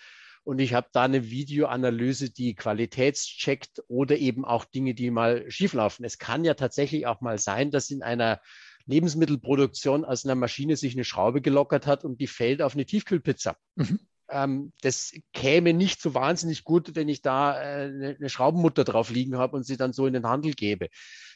und 0.44 0.60
ich 0.60 0.74
habe 0.74 0.88
da 0.92 1.02
eine 1.02 1.30
Videoanalyse, 1.30 2.30
die 2.30 2.54
qualitätscheckt 2.54 3.82
oder 3.88 4.16
eben 4.16 4.44
auch 4.44 4.64
Dinge, 4.64 4.94
die 4.94 5.10
mal 5.10 5.50
schieflaufen. 5.50 6.04
Es 6.04 6.18
kann 6.18 6.44
ja 6.44 6.54
tatsächlich 6.54 7.06
auch 7.06 7.20
mal 7.20 7.38
sein, 7.38 7.70
dass 7.70 7.90
in 7.90 8.02
einer 8.02 8.40
Lebensmittelproduktion 8.86 10.04
aus 10.04 10.24
einer 10.24 10.34
Maschine 10.34 10.76
sich 10.76 10.94
eine 10.94 11.04
Schraube 11.04 11.40
gelockert 11.40 11.86
hat 11.86 12.04
und 12.04 12.20
die 12.20 12.26
fällt 12.26 12.62
auf 12.62 12.74
eine 12.74 12.86
Tiefkühlpizza. 12.86 13.56
Mhm 13.76 14.00
ähm, 14.30 14.72
das 14.82 15.12
käme 15.32 15.72
nicht 15.72 16.00
so 16.00 16.14
wahnsinnig 16.14 16.64
gut, 16.64 16.94
wenn 16.94 17.08
ich 17.08 17.22
da 17.22 17.60
äh, 17.60 17.84
eine, 17.84 18.16
eine 18.18 18.28
Schraubenmutter 18.28 18.84
drauf 18.84 19.10
liegen 19.10 19.36
habe 19.36 19.56
und 19.56 19.64
sie 19.64 19.76
dann 19.76 19.92
so 19.92 20.06
in 20.06 20.12
den 20.12 20.26
Handel 20.26 20.52
gebe. 20.52 20.88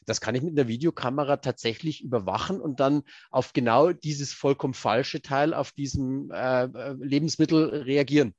Das 0.06 0.21
kann 0.21 0.35
ich 0.35 0.43
mit 0.43 0.59
einer 0.59 0.69
Videokamera 0.69 1.39
tatsächlich 1.39 2.03
überwachen 2.03 2.61
und 2.61 2.81
dann 2.81 3.03
auf 3.31 3.53
genau 3.53 3.93
dieses 3.93 4.33
vollkommen 4.33 4.75
falsche 4.75 5.23
Teil 5.23 5.55
auf 5.55 5.73
diesem 5.73 6.31
äh, 6.33 6.65
äh 6.65 6.97
Lebensmittel 6.99 7.83
reagieren. 7.83 8.35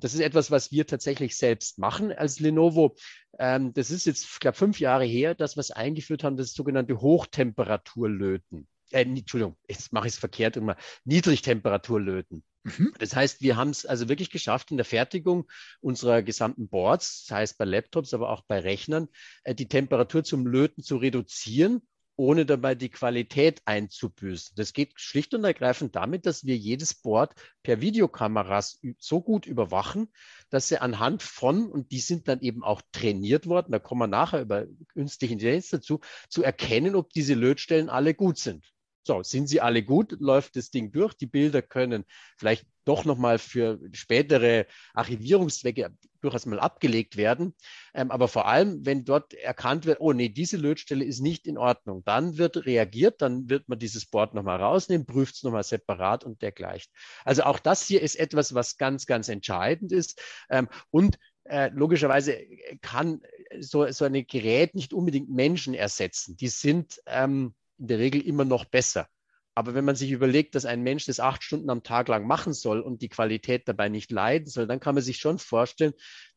Das 0.00 0.14
ist 0.14 0.20
etwas, 0.20 0.50
was 0.50 0.70
wir 0.70 0.86
tatsächlich 0.86 1.36
selbst 1.36 1.78
machen 1.78 2.12
als 2.12 2.38
Lenovo. 2.38 2.94
Ähm, 3.38 3.72
das 3.74 3.90
ist 3.90 4.06
jetzt, 4.06 4.24
ich 4.24 4.40
glaube, 4.40 4.56
fünf 4.56 4.78
Jahre 4.78 5.04
her, 5.04 5.34
dass 5.34 5.56
wir 5.56 5.60
es 5.60 5.72
eingeführt 5.72 6.22
haben, 6.22 6.36
das 6.36 6.52
sogenannte 6.52 7.00
Hochtemperaturlöten. 7.00 8.68
Äh, 8.90 9.02
Entschuldigung, 9.02 9.56
jetzt 9.68 9.92
mache 9.92 10.06
ich 10.06 10.14
es 10.14 10.18
verkehrt 10.18 10.56
immer. 10.56 10.76
Niedrigtemperaturlöten. 11.04 12.44
Mhm. 12.76 12.92
Das 12.98 13.14
heißt, 13.14 13.40
wir 13.40 13.56
haben 13.56 13.70
es 13.70 13.86
also 13.86 14.08
wirklich 14.08 14.30
geschafft, 14.30 14.70
in 14.70 14.76
der 14.76 14.86
Fertigung 14.86 15.48
unserer 15.80 16.22
gesamten 16.22 16.68
Boards, 16.68 17.26
das 17.26 17.36
heißt 17.36 17.58
bei 17.58 17.64
Laptops, 17.64 18.14
aber 18.14 18.30
auch 18.30 18.42
bei 18.42 18.60
Rechnern, 18.60 19.08
äh, 19.44 19.54
die 19.54 19.68
Temperatur 19.68 20.24
zum 20.24 20.46
Löten 20.46 20.82
zu 20.82 20.96
reduzieren, 20.96 21.82
ohne 22.16 22.44
dabei 22.44 22.74
die 22.74 22.88
Qualität 22.88 23.62
einzubüßen. 23.64 24.56
Das 24.56 24.72
geht 24.72 24.92
schlicht 24.96 25.34
und 25.34 25.44
ergreifend 25.44 25.94
damit, 25.94 26.26
dass 26.26 26.44
wir 26.44 26.56
jedes 26.56 26.94
Board 26.94 27.32
per 27.62 27.80
Videokameras 27.80 28.80
so 28.98 29.20
gut 29.20 29.46
überwachen, 29.46 30.08
dass 30.50 30.66
sie 30.68 30.80
anhand 30.80 31.22
von, 31.22 31.70
und 31.70 31.92
die 31.92 32.00
sind 32.00 32.26
dann 32.26 32.40
eben 32.40 32.64
auch 32.64 32.82
trainiert 32.90 33.46
worden, 33.46 33.70
da 33.70 33.78
kommen 33.78 34.00
wir 34.00 34.06
nachher 34.08 34.42
über 34.42 34.66
künstliche 34.94 35.34
Intelligenz 35.34 35.68
dazu, 35.68 36.00
zu 36.28 36.42
erkennen, 36.42 36.96
ob 36.96 37.10
diese 37.12 37.34
Lötstellen 37.34 37.88
alle 37.88 38.14
gut 38.14 38.38
sind. 38.38 38.66
So, 39.08 39.22
sind 39.22 39.46
sie 39.46 39.62
alle 39.62 39.82
gut, 39.82 40.16
läuft 40.20 40.56
das 40.56 40.70
Ding 40.70 40.92
durch. 40.92 41.14
Die 41.14 41.24
Bilder 41.24 41.62
können 41.62 42.04
vielleicht 42.36 42.66
doch 42.84 43.06
nochmal 43.06 43.38
für 43.38 43.80
spätere 43.92 44.66
Archivierungszwecke 44.92 45.96
durchaus 46.20 46.44
mal 46.44 46.60
abgelegt 46.60 47.16
werden. 47.16 47.54
Ähm, 47.94 48.10
aber 48.10 48.28
vor 48.28 48.46
allem, 48.46 48.84
wenn 48.84 49.06
dort 49.06 49.32
erkannt 49.32 49.86
wird, 49.86 50.00
oh 50.00 50.12
nee, 50.12 50.28
diese 50.28 50.58
Lötstelle 50.58 51.06
ist 51.06 51.20
nicht 51.20 51.46
in 51.46 51.56
Ordnung, 51.56 52.04
dann 52.04 52.36
wird 52.36 52.66
reagiert, 52.66 53.22
dann 53.22 53.48
wird 53.48 53.66
man 53.70 53.78
dieses 53.78 54.04
Board 54.04 54.34
nochmal 54.34 54.60
rausnehmen, 54.60 55.06
prüft 55.06 55.36
es 55.36 55.42
nochmal 55.42 55.64
separat 55.64 56.24
und 56.24 56.42
dergleichen. 56.42 56.92
Also 57.24 57.44
auch 57.44 57.60
das 57.60 57.86
hier 57.86 58.02
ist 58.02 58.16
etwas, 58.16 58.52
was 58.52 58.76
ganz, 58.76 59.06
ganz 59.06 59.30
entscheidend 59.30 59.90
ist. 59.90 60.20
Ähm, 60.50 60.68
und 60.90 61.18
äh, 61.44 61.70
logischerweise 61.72 62.36
kann 62.82 63.22
so, 63.58 63.90
so 63.90 64.04
ein 64.04 64.26
Gerät 64.26 64.74
nicht 64.74 64.92
unbedingt 64.92 65.30
Menschen 65.30 65.72
ersetzen. 65.72 66.36
Die 66.36 66.48
sind 66.48 67.00
ähm, 67.06 67.54
in 67.78 67.86
der 67.86 67.98
Regel 67.98 68.20
immer 68.20 68.44
noch 68.44 68.64
besser. 68.64 69.08
Aber 69.54 69.74
wenn 69.74 69.84
man 69.84 69.96
sich 69.96 70.12
überlegt, 70.12 70.54
dass 70.54 70.66
ein 70.66 70.82
Mensch 70.82 71.06
das 71.06 71.18
acht 71.18 71.42
Stunden 71.42 71.68
am 71.68 71.82
Tag 71.82 72.06
lang 72.08 72.26
machen 72.26 72.52
soll 72.52 72.80
und 72.80 73.02
die 73.02 73.08
Qualität 73.08 73.66
dabei 73.66 73.88
nicht 73.88 74.12
leiden 74.12 74.46
soll, 74.46 74.68
dann 74.68 74.78
kann 74.78 74.94
man 74.94 75.02
sich 75.02 75.18
schon 75.18 75.38
vorstellen, 75.40 75.94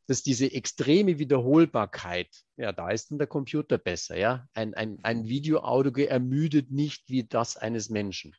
dass 0.07 0.23
diese 0.23 0.51
extreme 0.51 1.19
Wiederholbarkeit, 1.19 2.29
ja, 2.57 2.71
da 2.71 2.89
ist 2.89 3.11
dann 3.11 3.19
der 3.19 3.27
Computer 3.27 3.77
besser, 3.77 4.17
ja. 4.17 4.47
Ein, 4.53 4.73
ein, 4.73 4.99
ein 5.03 5.27
Videoaudio 5.27 6.05
ermüdet 6.05 6.71
nicht 6.71 7.09
wie 7.09 7.23
das 7.23 7.57
eines 7.57 7.89
Menschen. 7.89 8.35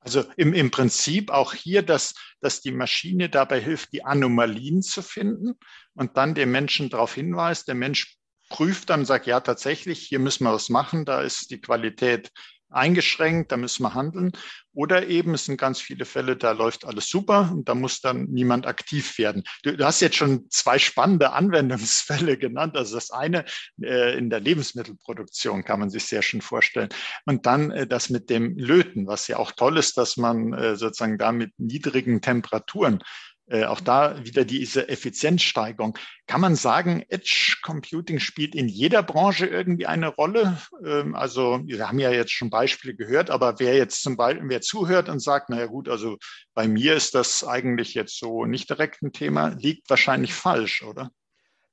Also 0.00 0.24
im, 0.36 0.54
im 0.54 0.70
Prinzip 0.70 1.30
auch 1.30 1.52
hier, 1.52 1.82
dass, 1.82 2.14
dass 2.40 2.60
die 2.60 2.70
Maschine 2.70 3.28
dabei 3.28 3.60
hilft, 3.60 3.92
die 3.92 4.04
Anomalien 4.04 4.80
zu 4.80 5.02
finden 5.02 5.58
und 5.94 6.16
dann 6.16 6.34
den 6.34 6.50
Menschen 6.50 6.88
darauf 6.88 7.14
hinweist. 7.14 7.66
Der 7.66 7.74
Mensch 7.74 8.17
prüft 8.48 8.90
dann, 8.90 9.04
sagt, 9.04 9.26
ja, 9.26 9.40
tatsächlich, 9.40 10.00
hier 10.00 10.18
müssen 10.18 10.44
wir 10.44 10.52
was 10.52 10.68
machen, 10.68 11.04
da 11.04 11.22
ist 11.22 11.50
die 11.50 11.60
Qualität 11.60 12.30
eingeschränkt, 12.70 13.52
da 13.52 13.56
müssen 13.56 13.82
wir 13.82 13.94
handeln. 13.94 14.32
Oder 14.72 15.08
eben, 15.08 15.34
es 15.34 15.46
sind 15.46 15.58
ganz 15.58 15.80
viele 15.80 16.04
Fälle, 16.04 16.36
da 16.36 16.52
läuft 16.52 16.84
alles 16.84 17.08
super 17.08 17.50
und 17.52 17.68
da 17.68 17.74
muss 17.74 18.00
dann 18.00 18.24
niemand 18.24 18.66
aktiv 18.66 19.18
werden. 19.18 19.42
Du, 19.62 19.76
du 19.76 19.84
hast 19.84 20.00
jetzt 20.00 20.16
schon 20.16 20.48
zwei 20.50 20.78
spannende 20.78 21.32
Anwendungsfälle 21.32 22.36
genannt. 22.38 22.76
Also 22.76 22.94
das 22.94 23.10
eine 23.10 23.44
äh, 23.82 24.16
in 24.16 24.30
der 24.30 24.40
Lebensmittelproduktion 24.40 25.64
kann 25.64 25.80
man 25.80 25.90
sich 25.90 26.04
sehr 26.04 26.22
schön 26.22 26.42
vorstellen. 26.42 26.90
Und 27.24 27.46
dann 27.46 27.70
äh, 27.70 27.86
das 27.86 28.10
mit 28.10 28.30
dem 28.30 28.56
Löten, 28.56 29.06
was 29.06 29.26
ja 29.28 29.38
auch 29.38 29.52
toll 29.52 29.78
ist, 29.78 29.96
dass 29.96 30.16
man 30.16 30.52
äh, 30.52 30.76
sozusagen 30.76 31.18
da 31.18 31.32
mit 31.32 31.52
niedrigen 31.58 32.20
Temperaturen 32.20 33.02
äh, 33.50 33.64
auch 33.64 33.80
da 33.80 34.24
wieder 34.24 34.44
diese 34.44 34.88
Effizienzsteigerung. 34.88 35.96
Kann 36.26 36.40
man 36.40 36.54
sagen, 36.54 37.02
Edge 37.08 37.56
Computing 37.62 38.18
spielt 38.18 38.54
in 38.54 38.68
jeder 38.68 39.02
Branche 39.02 39.46
irgendwie 39.46 39.86
eine 39.86 40.08
Rolle? 40.08 40.58
Ähm, 40.84 41.14
also 41.14 41.60
wir 41.64 41.88
haben 41.88 41.98
ja 41.98 42.10
jetzt 42.10 42.32
schon 42.32 42.50
Beispiele 42.50 42.94
gehört, 42.94 43.30
aber 43.30 43.58
wer 43.58 43.74
jetzt 43.74 44.02
zum 44.02 44.16
Beispiel, 44.16 44.48
wer 44.48 44.60
zuhört 44.60 45.08
und 45.08 45.20
sagt, 45.20 45.48
naja 45.48 45.66
gut, 45.66 45.88
also 45.88 46.18
bei 46.54 46.68
mir 46.68 46.94
ist 46.94 47.14
das 47.14 47.42
eigentlich 47.42 47.94
jetzt 47.94 48.18
so 48.18 48.44
nicht 48.44 48.68
direkt 48.68 49.02
ein 49.02 49.12
Thema, 49.12 49.48
liegt 49.48 49.88
wahrscheinlich 49.88 50.34
falsch, 50.34 50.82
oder? 50.82 51.10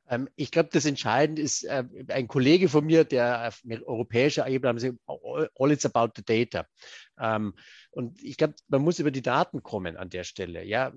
Ähm, 0.08 0.30
ich 0.36 0.52
glaube, 0.52 0.70
das 0.72 0.86
Entscheidende 0.86 1.42
ist, 1.42 1.64
äh, 1.64 1.84
ein 2.10 2.28
Kollege 2.28 2.70
von 2.70 2.86
mir, 2.86 3.04
der 3.04 3.48
auf 3.48 3.62
europäischer 3.86 4.48
Ebene 4.48 4.70
haben 4.70 4.80
sie, 4.80 4.94
all 5.08 5.72
it's 5.72 5.86
about 5.86 6.14
the 6.16 6.24
data. 6.24 6.68
Ähm, 7.20 7.54
und 7.92 8.22
ich 8.24 8.38
glaube, 8.38 8.56
man 8.68 8.82
muss 8.82 9.00
über 9.00 9.12
die 9.12 9.22
Daten 9.22 9.64
kommen 9.64 9.98
an 9.98 10.10
der 10.10 10.24
Stelle. 10.24 10.64
Ja, 10.64 10.94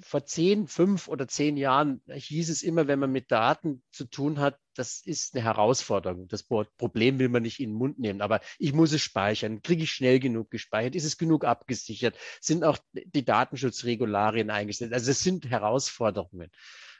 vor 0.00 0.24
zehn, 0.24 0.66
fünf 0.66 1.08
oder 1.08 1.28
zehn 1.28 1.56
Jahren 1.56 2.02
hieß 2.06 2.50
es 2.50 2.62
immer, 2.62 2.86
wenn 2.86 2.98
man 2.98 3.12
mit 3.12 3.30
Daten 3.30 3.82
zu 3.90 4.04
tun 4.04 4.38
hat, 4.38 4.58
das 4.74 5.00
ist 5.04 5.34
eine 5.34 5.44
Herausforderung. 5.44 6.28
Das 6.28 6.42
Problem 6.42 7.18
will 7.18 7.28
man 7.28 7.42
nicht 7.42 7.60
in 7.60 7.70
den 7.70 7.76
Mund 7.76 7.98
nehmen, 7.98 8.20
aber 8.20 8.40
ich 8.58 8.72
muss 8.72 8.92
es 8.92 9.02
speichern. 9.02 9.62
Kriege 9.62 9.84
ich 9.84 9.92
schnell 9.92 10.20
genug 10.20 10.50
gespeichert? 10.50 10.94
Ist 10.94 11.04
es 11.04 11.18
genug 11.18 11.44
abgesichert? 11.44 12.16
Sind 12.40 12.64
auch 12.64 12.78
die 12.92 13.24
Datenschutzregularien 13.24 14.50
eingestellt? 14.50 14.92
Also 14.92 15.10
es 15.10 15.22
sind 15.22 15.48
Herausforderungen. 15.48 16.50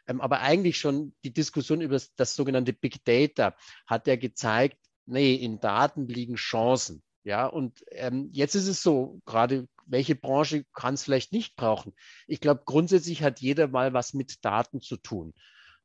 Ähm, 0.07 0.21
aber 0.21 0.41
eigentlich 0.41 0.79
schon 0.79 1.15
die 1.25 1.33
Diskussion 1.33 1.81
über 1.81 2.01
das, 2.17 2.35
sogenannte 2.35 2.73
Big 2.73 3.05
Data 3.05 3.57
hat 3.87 4.07
ja 4.07 4.17
gezeigt, 4.17 4.79
nee, 5.07 5.35
in 5.35 5.61
Daten 5.61 6.07
liegen 6.07 6.37
Chancen. 6.37 7.03
Ja, 7.25 7.47
und 7.47 7.83
ähm, 7.91 8.29
jetzt 8.33 8.55
ist 8.55 8.69
es 8.69 8.83
so, 8.83 9.21
gerade 9.25 9.67
welche 9.87 10.15
Branche 10.15 10.65
kann 10.73 10.95
es 10.95 11.05
vielleicht 11.05 11.33
nicht 11.33 11.57
brauchen? 11.57 11.93
Ich 12.27 12.41
glaube, 12.41 12.63
grundsätzlich 12.65 13.23
hat 13.23 13.41
jeder 13.41 13.69
mal 13.69 13.93
was 13.93 14.15
mit 14.15 14.45
Daten 14.45 14.81
zu 14.81 14.97
tun. 14.97 15.35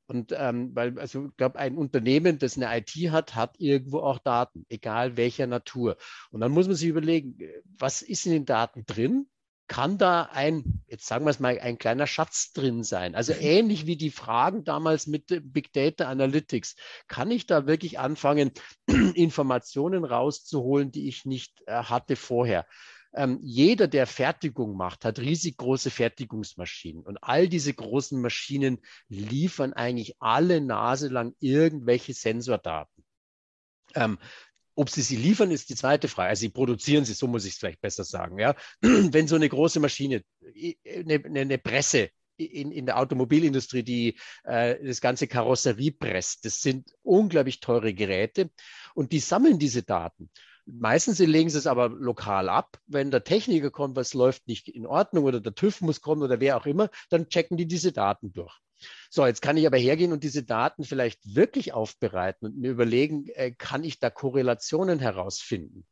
Und 0.10 0.34
ähm, 0.36 0.72
weil, 0.74 0.98
also 0.98 1.27
ich 1.27 1.38
glaube, 1.38 1.60
ein 1.60 1.77
Unternehmen, 1.77 2.39
das 2.39 2.58
eine 2.58 2.75
IT 2.75 2.96
hat, 3.12 3.36
hat 3.36 3.60
irgendwo 3.60 4.00
auch 4.00 4.18
Daten, 4.18 4.65
egal 4.68 5.18
welcher 5.18 5.46
Natur. 5.46 5.98
Und 6.32 6.41
dann 6.41 6.51
muss 6.51 6.65
man 6.65 6.75
sich 6.75 6.89
überlegen, 6.89 7.38
was 7.77 8.01
ist 8.01 8.25
in 8.25 8.32
den 8.32 8.46
Daten 8.46 8.88
drin? 8.88 9.27
Kann 9.68 10.00
da 10.00 10.24
ein, 10.24 10.82
jetzt 10.88 11.06
sagen 11.06 11.25
wir 11.25 11.29
es 11.29 11.39
mal, 11.39 11.60
ein 11.60 11.77
kleiner 11.77 12.08
Schatz 12.08 12.53
drin 12.53 12.82
sein? 12.82 13.13
Also 13.13 13.34
mhm. 13.34 13.39
ähnlich 13.41 13.86
wie 13.86 13.98
die 13.98 14.10
Fragen 14.10 14.63
damals 14.63 15.06
mit 15.06 15.27
Big 15.53 15.72
Data 15.74 16.10
Analytics. 16.10 16.75
Kann 17.08 17.29
ich 17.29 17.46
da 17.46 17.68
wirklich 17.68 18.00
anfangen, 18.00 18.51
Informationen 19.13 20.06
rauszuholen, 20.06 20.91
die 20.91 21.08
ich 21.08 21.25
nicht 21.25 21.62
äh, 21.68 21.84
hatte 21.84 22.15
vorher? 22.15 22.65
Ähm, 23.13 23.39
jeder, 23.42 23.88
der 23.88 24.08
Fertigung 24.08 24.75
macht, 24.75 25.06
hat 25.06 25.20
riesig 25.20 25.58
große 25.58 25.89
Fertigungsmaschinen. 25.89 27.04
Und 27.04 27.18
all 27.24 27.48
diese 27.48 27.74
großen 27.74 28.22
Maschinen 28.22 28.80
liefern 29.08 29.74
eigentlich 29.74 30.16
alle 30.20 30.62
Nase 30.62 31.08
lang 31.08 31.36
irgendwelche 31.39 32.13
Sensordaten. 32.13 33.04
Ähm, 33.96 34.20
ob 34.75 34.89
sie 34.89 35.01
sie 35.01 35.18
liefern, 35.18 35.51
ist 35.51 35.70
die 35.70 35.75
zweite 35.75 36.08
Frage. 36.08 36.30
Also 36.30 36.42
sie 36.42 36.50
produzieren 36.50 37.04
sie, 37.04 37.13
so 37.13 37.28
muss 37.28 37.46
ich 37.46 37.54
es 37.54 37.58
vielleicht 37.58 37.82
besser 37.82 38.04
sagen. 38.04 38.39
Ja? 38.39 38.56
Wenn 38.82 39.28
so 39.28 39.36
eine 39.36 39.50
große 39.50 39.80
Maschine, 39.80 40.24
eine, 40.86 41.22
eine 41.25 41.58
Presse 41.58 42.10
in, 42.38 42.72
in 42.72 42.86
der 42.86 42.98
Automobilindustrie, 42.98 43.84
die 43.84 44.18
äh, 44.44 44.78
das 44.86 45.01
ganze 45.01 45.28
Karosserie 45.28 45.92
presst, 45.92 46.46
das 46.46 46.62
sind 46.62 46.94
unglaublich 47.01 47.60
teure 47.60 47.94
Geräte 47.94 48.51
und 48.94 49.12
die 49.12 49.20
sammeln 49.20 49.60
diese 49.60 49.84
Daten. 49.84 50.30
Meistens 50.72 51.20
legen 51.20 51.50
sie 51.50 51.58
es 51.58 51.68
aber 51.68 51.90
lokal 51.90 52.50
ab. 52.50 52.80
Wenn 52.86 53.12
der 53.12 53.24
Techniker 53.24 53.72
kommt, 53.72 53.96
was 53.96 54.14
läuft 54.14 54.48
nicht 54.48 54.68
in 54.68 54.86
Ordnung 54.86 55.24
oder 55.24 55.40
der 55.40 55.56
TÜV 55.56 55.82
muss 55.82 56.02
kommen 56.02 56.22
oder 56.22 56.40
wer 56.40 56.58
auch 56.58 56.66
immer, 56.66 56.90
dann 57.10 57.30
checken 57.30 57.58
die 57.58 57.66
diese 57.66 57.92
Daten 57.92 58.32
durch. 58.32 58.56
So, 59.10 59.26
jetzt 59.26 59.42
kann 59.42 59.58
ich 59.58 59.68
aber 59.68 59.78
hergehen 59.78 60.14
und 60.14 60.24
diese 60.24 60.44
Daten 60.44 60.84
vielleicht 60.84 61.36
wirklich 61.36 61.74
aufbereiten 61.74 62.46
und 62.46 62.58
mir 62.58 62.72
überlegen, 62.72 63.28
äh, 63.34 63.52
kann 63.52 63.84
ich 63.84 64.00
da 64.00 64.10
Korrelationen 64.10 65.00
herausfinden? 65.00 65.86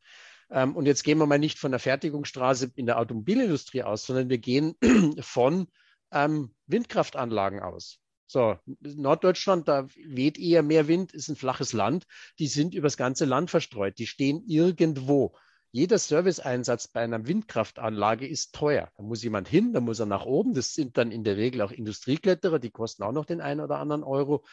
Ähm, 0.50 0.76
und 0.76 0.86
jetzt 0.86 1.04
gehen 1.04 1.18
wir 1.18 1.26
mal 1.26 1.38
nicht 1.38 1.58
von 1.58 1.70
der 1.70 1.80
Fertigungsstraße 1.80 2.72
in 2.74 2.86
der 2.86 2.98
Automobilindustrie 2.98 3.82
aus, 3.82 4.06
sondern 4.06 4.30
wir 4.30 4.38
gehen 4.38 4.76
von 5.20 5.68
ähm, 6.12 6.54
Windkraftanlagen 6.66 7.60
aus. 7.60 7.98
So, 8.30 8.58
Norddeutschland, 8.80 9.68
da 9.68 9.88
weht 10.06 10.38
eher 10.38 10.62
mehr 10.62 10.86
Wind, 10.86 11.12
ist 11.14 11.30
ein 11.30 11.36
flaches 11.36 11.72
Land. 11.72 12.06
Die 12.38 12.46
sind 12.46 12.74
übers 12.74 12.98
ganze 12.98 13.24
Land 13.24 13.50
verstreut. 13.50 13.98
Die 13.98 14.06
stehen 14.06 14.44
irgendwo. 14.46 15.34
Jeder 15.70 15.98
Serviceeinsatz 15.98 16.88
bei 16.88 17.00
einer 17.00 17.26
Windkraftanlage 17.26 18.26
ist 18.28 18.54
teuer. 18.54 18.90
Da 18.98 19.02
muss 19.02 19.22
jemand 19.22 19.48
hin, 19.48 19.72
da 19.72 19.80
muss 19.80 19.98
er 19.98 20.06
nach 20.06 20.26
oben. 20.26 20.52
Das 20.52 20.74
sind 20.74 20.98
dann 20.98 21.10
in 21.10 21.24
der 21.24 21.38
Regel 21.38 21.62
auch 21.62 21.72
Industriekletterer, 21.72 22.58
die 22.58 22.70
kosten 22.70 23.02
auch 23.02 23.12
noch 23.12 23.24
den 23.24 23.40
einen 23.40 23.60
oder 23.60 23.78
anderen 23.78 24.02
Euro. 24.02 24.44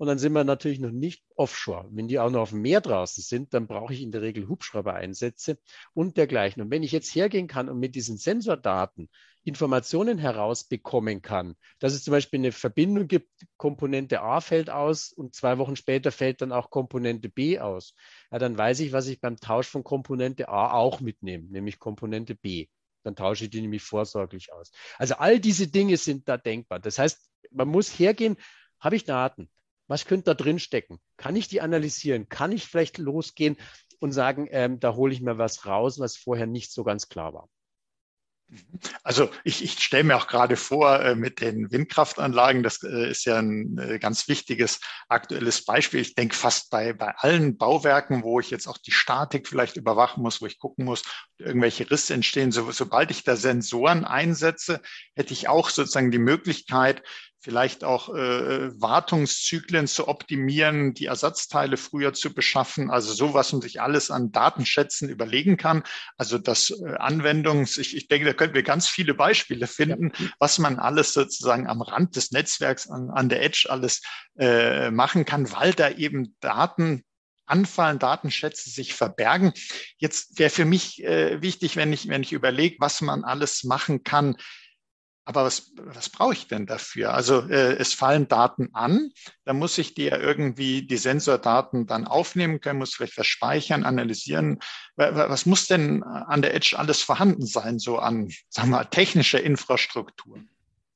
Und 0.00 0.06
dann 0.06 0.18
sind 0.18 0.32
wir 0.32 0.44
natürlich 0.44 0.80
noch 0.80 0.92
nicht 0.92 1.22
offshore. 1.36 1.86
Wenn 1.90 2.08
die 2.08 2.18
auch 2.18 2.30
noch 2.30 2.40
auf 2.40 2.50
dem 2.50 2.62
Meer 2.62 2.80
draußen 2.80 3.22
sind, 3.22 3.52
dann 3.52 3.66
brauche 3.66 3.92
ich 3.92 4.00
in 4.00 4.12
der 4.12 4.22
Regel 4.22 4.48
Hubschrauber-Einsätze 4.48 5.58
und 5.92 6.16
dergleichen. 6.16 6.62
Und 6.62 6.70
wenn 6.70 6.82
ich 6.82 6.90
jetzt 6.90 7.14
hergehen 7.14 7.48
kann 7.48 7.68
und 7.68 7.78
mit 7.78 7.94
diesen 7.94 8.16
Sensordaten 8.16 9.10
Informationen 9.44 10.16
herausbekommen 10.16 11.20
kann, 11.20 11.54
dass 11.80 11.92
es 11.92 12.02
zum 12.02 12.12
Beispiel 12.12 12.40
eine 12.40 12.50
Verbindung 12.50 13.08
gibt, 13.08 13.28
Komponente 13.58 14.22
A 14.22 14.40
fällt 14.40 14.70
aus 14.70 15.12
und 15.12 15.34
zwei 15.34 15.58
Wochen 15.58 15.76
später 15.76 16.12
fällt 16.12 16.40
dann 16.40 16.50
auch 16.50 16.70
Komponente 16.70 17.28
B 17.28 17.58
aus, 17.58 17.94
ja, 18.32 18.38
dann 18.38 18.56
weiß 18.56 18.80
ich, 18.80 18.92
was 18.92 19.06
ich 19.06 19.20
beim 19.20 19.36
Tausch 19.36 19.68
von 19.68 19.84
Komponente 19.84 20.48
A 20.48 20.72
auch 20.72 21.00
mitnehme, 21.00 21.44
nämlich 21.50 21.78
Komponente 21.78 22.34
B. 22.34 22.68
Dann 23.02 23.16
tausche 23.16 23.44
ich 23.44 23.50
die 23.50 23.60
nämlich 23.60 23.82
vorsorglich 23.82 24.50
aus. 24.50 24.72
Also 24.96 25.16
all 25.16 25.38
diese 25.40 25.68
Dinge 25.68 25.98
sind 25.98 26.26
da 26.26 26.38
denkbar. 26.38 26.80
Das 26.80 26.98
heißt, 26.98 27.20
man 27.50 27.68
muss 27.68 27.98
hergehen, 27.98 28.38
habe 28.78 28.96
ich 28.96 29.04
Daten? 29.04 29.50
Was 29.90 30.04
könnte 30.04 30.26
da 30.26 30.34
drin 30.34 30.60
stecken? 30.60 31.00
Kann 31.16 31.34
ich 31.34 31.48
die 31.48 31.60
analysieren? 31.60 32.28
Kann 32.28 32.52
ich 32.52 32.64
vielleicht 32.64 32.98
losgehen 32.98 33.56
und 33.98 34.12
sagen, 34.12 34.46
ähm, 34.52 34.78
da 34.78 34.94
hole 34.94 35.12
ich 35.12 35.20
mir 35.20 35.36
was 35.36 35.66
raus, 35.66 35.98
was 35.98 36.16
vorher 36.16 36.46
nicht 36.46 36.70
so 36.70 36.84
ganz 36.84 37.08
klar 37.08 37.34
war? 37.34 37.48
Also 39.02 39.30
ich, 39.42 39.64
ich 39.64 39.80
stelle 39.80 40.04
mir 40.04 40.16
auch 40.16 40.28
gerade 40.28 40.56
vor 40.56 41.00
äh, 41.00 41.16
mit 41.16 41.40
den 41.40 41.72
Windkraftanlagen, 41.72 42.62
das 42.62 42.82
äh, 42.84 43.10
ist 43.10 43.24
ja 43.24 43.38
ein 43.38 43.78
äh, 43.78 43.98
ganz 43.98 44.28
wichtiges 44.28 44.80
aktuelles 45.08 45.64
Beispiel. 45.64 46.00
Ich 46.00 46.14
denke 46.14 46.36
fast 46.36 46.70
bei, 46.70 46.92
bei 46.92 47.12
allen 47.16 47.56
Bauwerken, 47.56 48.22
wo 48.22 48.38
ich 48.38 48.50
jetzt 48.50 48.68
auch 48.68 48.78
die 48.78 48.92
Statik 48.92 49.48
vielleicht 49.48 49.76
überwachen 49.76 50.22
muss, 50.22 50.40
wo 50.40 50.46
ich 50.46 50.58
gucken 50.58 50.84
muss, 50.84 51.02
irgendwelche 51.38 51.90
Risse 51.90 52.14
entstehen. 52.14 52.52
So, 52.52 52.70
sobald 52.70 53.10
ich 53.10 53.24
da 53.24 53.34
Sensoren 53.34 54.04
einsetze, 54.04 54.80
hätte 55.14 55.32
ich 55.32 55.48
auch 55.48 55.68
sozusagen 55.68 56.12
die 56.12 56.18
Möglichkeit, 56.18 57.02
vielleicht 57.40 57.84
auch 57.84 58.14
äh, 58.14 58.80
Wartungszyklen 58.80 59.86
zu 59.86 60.08
optimieren, 60.08 60.92
die 60.92 61.06
Ersatzteile 61.06 61.78
früher 61.78 62.12
zu 62.12 62.34
beschaffen, 62.34 62.90
also 62.90 63.12
so, 63.14 63.32
was 63.32 63.52
man 63.52 63.62
sich 63.62 63.80
alles 63.80 64.10
an 64.10 64.30
Datenschätzen 64.30 65.08
überlegen 65.08 65.56
kann. 65.56 65.82
Also 66.18 66.36
das 66.36 66.70
äh, 66.70 66.96
Anwendungs, 66.96 67.78
ich, 67.78 67.96
ich 67.96 68.08
denke, 68.08 68.26
da 68.26 68.34
könnten 68.34 68.54
wir 68.54 68.62
ganz 68.62 68.88
viele 68.88 69.14
Beispiele 69.14 69.66
finden, 69.66 70.12
ja. 70.18 70.26
was 70.38 70.58
man 70.58 70.78
alles 70.78 71.14
sozusagen 71.14 71.66
am 71.66 71.80
Rand 71.80 72.16
des 72.16 72.30
Netzwerks 72.30 72.88
an, 72.90 73.10
an 73.10 73.30
der 73.30 73.42
Edge 73.42 73.66
alles 73.70 74.02
äh, 74.38 74.90
machen 74.90 75.24
kann, 75.24 75.50
weil 75.50 75.72
da 75.72 75.90
eben 75.90 76.36
Daten 76.40 77.04
anfallen, 77.46 77.98
Datenschätze 77.98 78.70
sich 78.70 78.94
verbergen. 78.94 79.52
Jetzt 79.98 80.38
wäre 80.38 80.50
für 80.50 80.64
mich 80.64 81.02
äh, 81.02 81.42
wichtig, 81.42 81.76
wenn 81.76 81.92
ich, 81.92 82.08
wenn 82.08 82.22
ich 82.22 82.32
überlege, 82.32 82.76
was 82.78 83.00
man 83.00 83.24
alles 83.24 83.64
machen 83.64 84.04
kann, 84.04 84.36
aber 85.30 85.44
was, 85.44 85.72
was 85.76 86.08
brauche 86.08 86.32
ich 86.32 86.48
denn 86.48 86.66
dafür? 86.66 87.14
Also 87.14 87.48
äh, 87.48 87.76
es 87.76 87.94
fallen 87.94 88.26
Daten 88.26 88.70
an, 88.72 89.12
da 89.44 89.52
muss 89.52 89.78
ich 89.78 89.94
die 89.94 90.06
ja 90.06 90.18
irgendwie 90.18 90.82
die 90.82 90.96
Sensordaten 90.96 91.86
dann 91.86 92.08
aufnehmen 92.08 92.60
können, 92.60 92.80
muss 92.80 92.94
vielleicht 92.94 93.16
was 93.16 93.28
speichern, 93.28 93.84
analysieren. 93.84 94.58
Was 94.96 95.46
muss 95.46 95.68
denn 95.68 96.02
an 96.02 96.42
der 96.42 96.54
Edge 96.54 96.76
alles 96.76 97.00
vorhanden 97.00 97.46
sein, 97.46 97.78
so 97.78 97.98
an, 97.98 98.28
sagen 98.48 98.70
wir 98.70 98.78
mal, 98.78 98.84
technischer 98.86 99.40
Infrastruktur? 99.40 100.40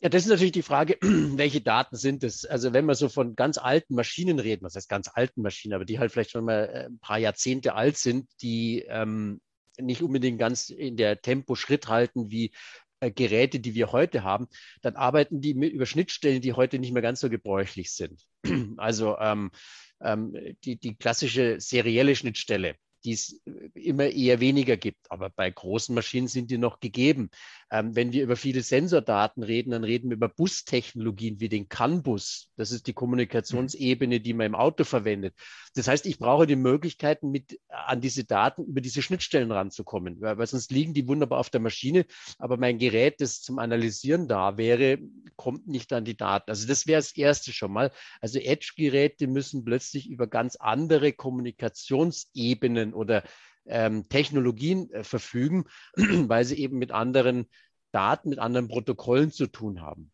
Ja, 0.00 0.08
das 0.08 0.24
ist 0.24 0.30
natürlich 0.30 0.52
die 0.52 0.62
Frage, 0.62 0.98
welche 1.00 1.60
Daten 1.60 1.96
sind 1.96 2.24
es? 2.24 2.44
Also 2.44 2.72
wenn 2.72 2.86
wir 2.86 2.96
so 2.96 3.08
von 3.08 3.36
ganz 3.36 3.56
alten 3.56 3.94
Maschinen 3.94 4.40
reden, 4.40 4.64
was 4.64 4.74
heißt 4.74 4.88
ganz 4.88 5.08
alten 5.14 5.42
Maschinen, 5.42 5.74
aber 5.74 5.84
die 5.84 6.00
halt 6.00 6.10
vielleicht 6.10 6.32
schon 6.32 6.44
mal 6.44 6.68
äh, 6.74 6.86
ein 6.86 6.98
paar 6.98 7.18
Jahrzehnte 7.18 7.76
alt 7.76 7.96
sind, 7.96 8.28
die 8.42 8.84
ähm, 8.88 9.40
nicht 9.78 10.02
unbedingt 10.02 10.38
ganz 10.38 10.70
in 10.70 10.96
der 10.96 11.20
Tempo 11.20 11.54
Schritt 11.54 11.88
halten 11.88 12.30
wie 12.30 12.52
Geräte, 13.10 13.60
die 13.60 13.74
wir 13.74 13.92
heute 13.92 14.22
haben, 14.22 14.46
dann 14.82 14.96
arbeiten 14.96 15.40
die 15.40 15.54
mit, 15.54 15.72
über 15.72 15.86
Schnittstellen, 15.86 16.40
die 16.40 16.52
heute 16.52 16.78
nicht 16.78 16.92
mehr 16.92 17.02
ganz 17.02 17.20
so 17.20 17.30
gebräuchlich 17.30 17.92
sind. 17.92 18.26
Also 18.76 19.16
ähm, 19.18 19.50
ähm, 20.00 20.36
die, 20.64 20.76
die 20.76 20.96
klassische 20.96 21.60
serielle 21.60 22.16
Schnittstelle 22.16 22.76
die 23.04 23.12
es 23.12 23.40
immer 23.74 24.06
eher 24.06 24.40
weniger 24.40 24.76
gibt. 24.76 25.10
Aber 25.10 25.30
bei 25.30 25.50
großen 25.50 25.94
Maschinen 25.94 26.28
sind 26.28 26.50
die 26.50 26.58
noch 26.58 26.80
gegeben. 26.80 27.30
Ähm, 27.70 27.96
wenn 27.96 28.12
wir 28.12 28.22
über 28.22 28.36
viele 28.36 28.62
Sensordaten 28.62 29.42
reden, 29.42 29.70
dann 29.70 29.84
reden 29.84 30.10
wir 30.10 30.16
über 30.16 30.28
Bustechnologien 30.28 31.40
wie 31.40 31.48
den 31.48 31.68
CAN-Bus. 31.68 32.50
Das 32.56 32.70
ist 32.70 32.86
die 32.86 32.92
Kommunikationsebene, 32.92 34.20
die 34.20 34.34
man 34.34 34.46
im 34.46 34.54
Auto 34.54 34.84
verwendet. 34.84 35.34
Das 35.74 35.88
heißt, 35.88 36.06
ich 36.06 36.18
brauche 36.18 36.46
die 36.46 36.56
Möglichkeiten, 36.56 37.30
mit 37.30 37.58
an 37.68 38.00
diese 38.00 38.24
Daten 38.24 38.64
über 38.64 38.80
diese 38.80 39.02
Schnittstellen 39.02 39.50
ranzukommen, 39.50 40.20
weil, 40.20 40.38
weil 40.38 40.46
sonst 40.46 40.70
liegen 40.70 40.94
die 40.94 41.08
wunderbar 41.08 41.40
auf 41.40 41.50
der 41.50 41.60
Maschine, 41.60 42.06
aber 42.38 42.56
mein 42.56 42.78
Gerät, 42.78 43.20
das 43.20 43.40
zum 43.40 43.58
Analysieren 43.58 44.28
da 44.28 44.56
wäre, 44.56 44.98
kommt 45.36 45.66
nicht 45.66 45.92
an 45.92 46.04
die 46.04 46.16
Daten. 46.16 46.50
Also 46.50 46.66
das 46.66 46.86
wäre 46.86 47.00
das 47.00 47.16
Erste 47.16 47.52
schon 47.52 47.72
mal. 47.72 47.90
Also 48.20 48.38
Edge-Geräte 48.38 49.26
müssen 49.26 49.64
plötzlich 49.64 50.08
über 50.08 50.26
ganz 50.26 50.56
andere 50.56 51.12
Kommunikationsebenen 51.12 52.94
oder 52.94 53.24
ähm, 53.66 54.08
Technologien 54.08 54.90
äh, 54.90 55.04
verfügen, 55.04 55.64
weil 55.96 56.44
sie 56.44 56.58
eben 56.58 56.78
mit 56.78 56.92
anderen 56.92 57.46
Daten, 57.92 58.28
mit 58.28 58.38
anderen 58.38 58.68
Protokollen 58.68 59.30
zu 59.30 59.46
tun 59.46 59.80
haben. 59.80 60.10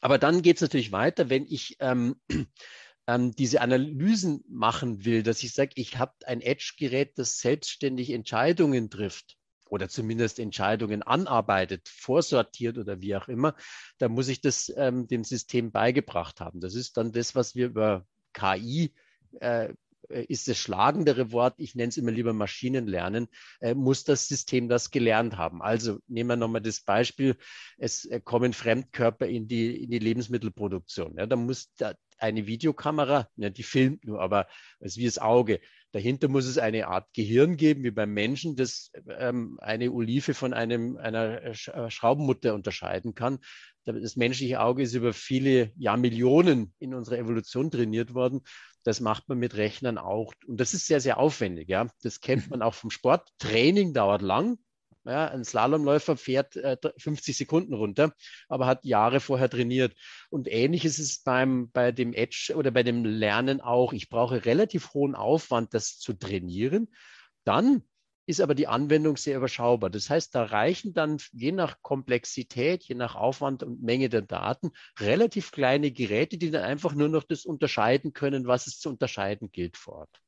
Aber 0.00 0.18
dann 0.18 0.42
geht 0.42 0.56
es 0.56 0.62
natürlich 0.62 0.92
weiter, 0.92 1.28
wenn 1.28 1.46
ich 1.46 1.76
ähm, 1.80 2.16
ähm, 3.06 3.32
diese 3.32 3.60
Analysen 3.60 4.44
machen 4.48 5.04
will, 5.04 5.22
dass 5.22 5.42
ich 5.42 5.52
sage, 5.52 5.72
ich 5.74 5.98
habe 5.98 6.14
ein 6.26 6.40
Edge-Gerät, 6.40 7.18
das 7.18 7.40
selbstständig 7.40 8.10
Entscheidungen 8.10 8.90
trifft 8.90 9.36
oder 9.68 9.88
zumindest 9.88 10.38
Entscheidungen 10.38 11.02
anarbeitet, 11.02 11.88
vorsortiert 11.88 12.78
oder 12.78 13.00
wie 13.00 13.14
auch 13.16 13.28
immer, 13.28 13.54
da 13.98 14.08
muss 14.08 14.28
ich 14.28 14.40
das 14.40 14.72
ähm, 14.76 15.06
dem 15.06 15.24
System 15.24 15.70
beigebracht 15.70 16.40
haben. 16.40 16.60
Das 16.60 16.74
ist 16.74 16.96
dann 16.96 17.12
das, 17.12 17.34
was 17.34 17.54
wir 17.54 17.66
über 17.66 18.06
KI 18.32 18.94
äh, 19.40 19.72
ist 20.10 20.48
das 20.48 20.58
schlagendere 20.58 21.32
Wort, 21.32 21.54
ich 21.58 21.74
nenne 21.74 21.88
es 21.88 21.96
immer 21.96 22.10
lieber 22.10 22.32
Maschinenlernen, 22.32 23.28
äh, 23.60 23.74
muss 23.74 24.04
das 24.04 24.28
System 24.28 24.68
das 24.68 24.90
gelernt 24.90 25.36
haben. 25.36 25.62
Also 25.62 25.98
nehmen 26.08 26.30
wir 26.30 26.36
nochmal 26.36 26.60
das 26.60 26.80
Beispiel, 26.80 27.36
es 27.78 28.04
äh, 28.06 28.20
kommen 28.20 28.52
Fremdkörper 28.52 29.26
in 29.26 29.48
die, 29.48 29.84
in 29.84 29.90
die 29.90 29.98
Lebensmittelproduktion. 29.98 31.16
Ja, 31.16 31.26
da 31.26 31.36
muss 31.36 31.72
da 31.76 31.94
eine 32.18 32.46
Videokamera, 32.46 33.28
ja, 33.36 33.50
die 33.50 33.62
filmt 33.62 34.04
nur, 34.04 34.20
aber 34.20 34.46
es 34.78 34.92
ist 34.92 34.98
wie 34.98 35.06
das 35.06 35.18
Auge. 35.18 35.60
Dahinter 35.92 36.28
muss 36.28 36.44
es 36.44 36.58
eine 36.58 36.86
Art 36.86 37.08
Gehirn 37.14 37.56
geben, 37.56 37.82
wie 37.82 37.90
beim 37.90 38.12
Menschen, 38.12 38.54
das 38.54 38.92
ähm, 39.18 39.58
eine 39.60 39.90
Olive 39.90 40.34
von 40.34 40.52
einem, 40.52 40.96
einer 40.98 41.54
Schraubenmutter 41.54 42.54
unterscheiden 42.54 43.14
kann. 43.14 43.38
Das 43.84 44.14
menschliche 44.14 44.60
Auge 44.60 44.82
ist 44.82 44.94
über 44.94 45.12
viele 45.12 45.72
Jahrmillionen 45.76 46.74
in 46.78 46.94
unserer 46.94 47.18
Evolution 47.18 47.70
trainiert 47.70 48.14
worden. 48.14 48.42
Das 48.82 49.00
macht 49.00 49.28
man 49.28 49.38
mit 49.38 49.56
Rechnern 49.56 49.98
auch. 49.98 50.32
Und 50.46 50.60
das 50.60 50.74
ist 50.74 50.86
sehr, 50.86 51.00
sehr 51.00 51.18
aufwendig. 51.18 51.68
Ja. 51.68 51.88
Das 52.02 52.20
kennt 52.20 52.50
man 52.50 52.62
auch 52.62 52.74
vom 52.74 52.90
Sport. 52.90 53.28
Training 53.38 53.92
dauert 53.92 54.22
lang. 54.22 54.58
Ja, 55.04 55.28
ein 55.28 55.44
Slalomläufer 55.44 56.16
fährt 56.18 56.56
äh, 56.56 56.76
50 56.98 57.34
Sekunden 57.34 57.72
runter, 57.72 58.12
aber 58.48 58.66
hat 58.66 58.84
Jahre 58.84 59.20
vorher 59.20 59.48
trainiert. 59.48 59.94
Und 60.28 60.46
ähnlich 60.46 60.84
ist 60.84 60.98
es 60.98 61.22
beim, 61.22 61.70
bei 61.70 61.90
dem 61.90 62.12
Edge 62.12 62.52
oder 62.54 62.70
bei 62.70 62.82
dem 62.82 63.04
Lernen 63.06 63.62
auch. 63.62 63.94
Ich 63.94 64.10
brauche 64.10 64.44
relativ 64.44 64.92
hohen 64.92 65.14
Aufwand, 65.14 65.72
das 65.72 65.98
zu 65.98 66.12
trainieren. 66.12 66.88
Dann 67.44 67.82
ist 68.30 68.40
aber 68.40 68.54
die 68.54 68.68
Anwendung 68.68 69.16
sehr 69.16 69.36
überschaubar. 69.36 69.90
Das 69.90 70.08
heißt, 70.08 70.34
da 70.34 70.44
reichen 70.44 70.94
dann 70.94 71.18
je 71.32 71.52
nach 71.52 71.82
Komplexität, 71.82 72.84
je 72.84 72.94
nach 72.94 73.14
Aufwand 73.14 73.62
und 73.62 73.82
Menge 73.82 74.08
der 74.08 74.22
Daten 74.22 74.70
relativ 74.98 75.50
kleine 75.50 75.90
Geräte, 75.90 76.38
die 76.38 76.50
dann 76.50 76.62
einfach 76.62 76.94
nur 76.94 77.08
noch 77.08 77.24
das 77.24 77.44
unterscheiden 77.44 78.12
können, 78.12 78.46
was 78.46 78.66
es 78.66 78.78
zu 78.78 78.88
unterscheiden 78.88 79.50
gilt 79.50 79.76
vor 79.76 79.96
Ort. 79.96 80.20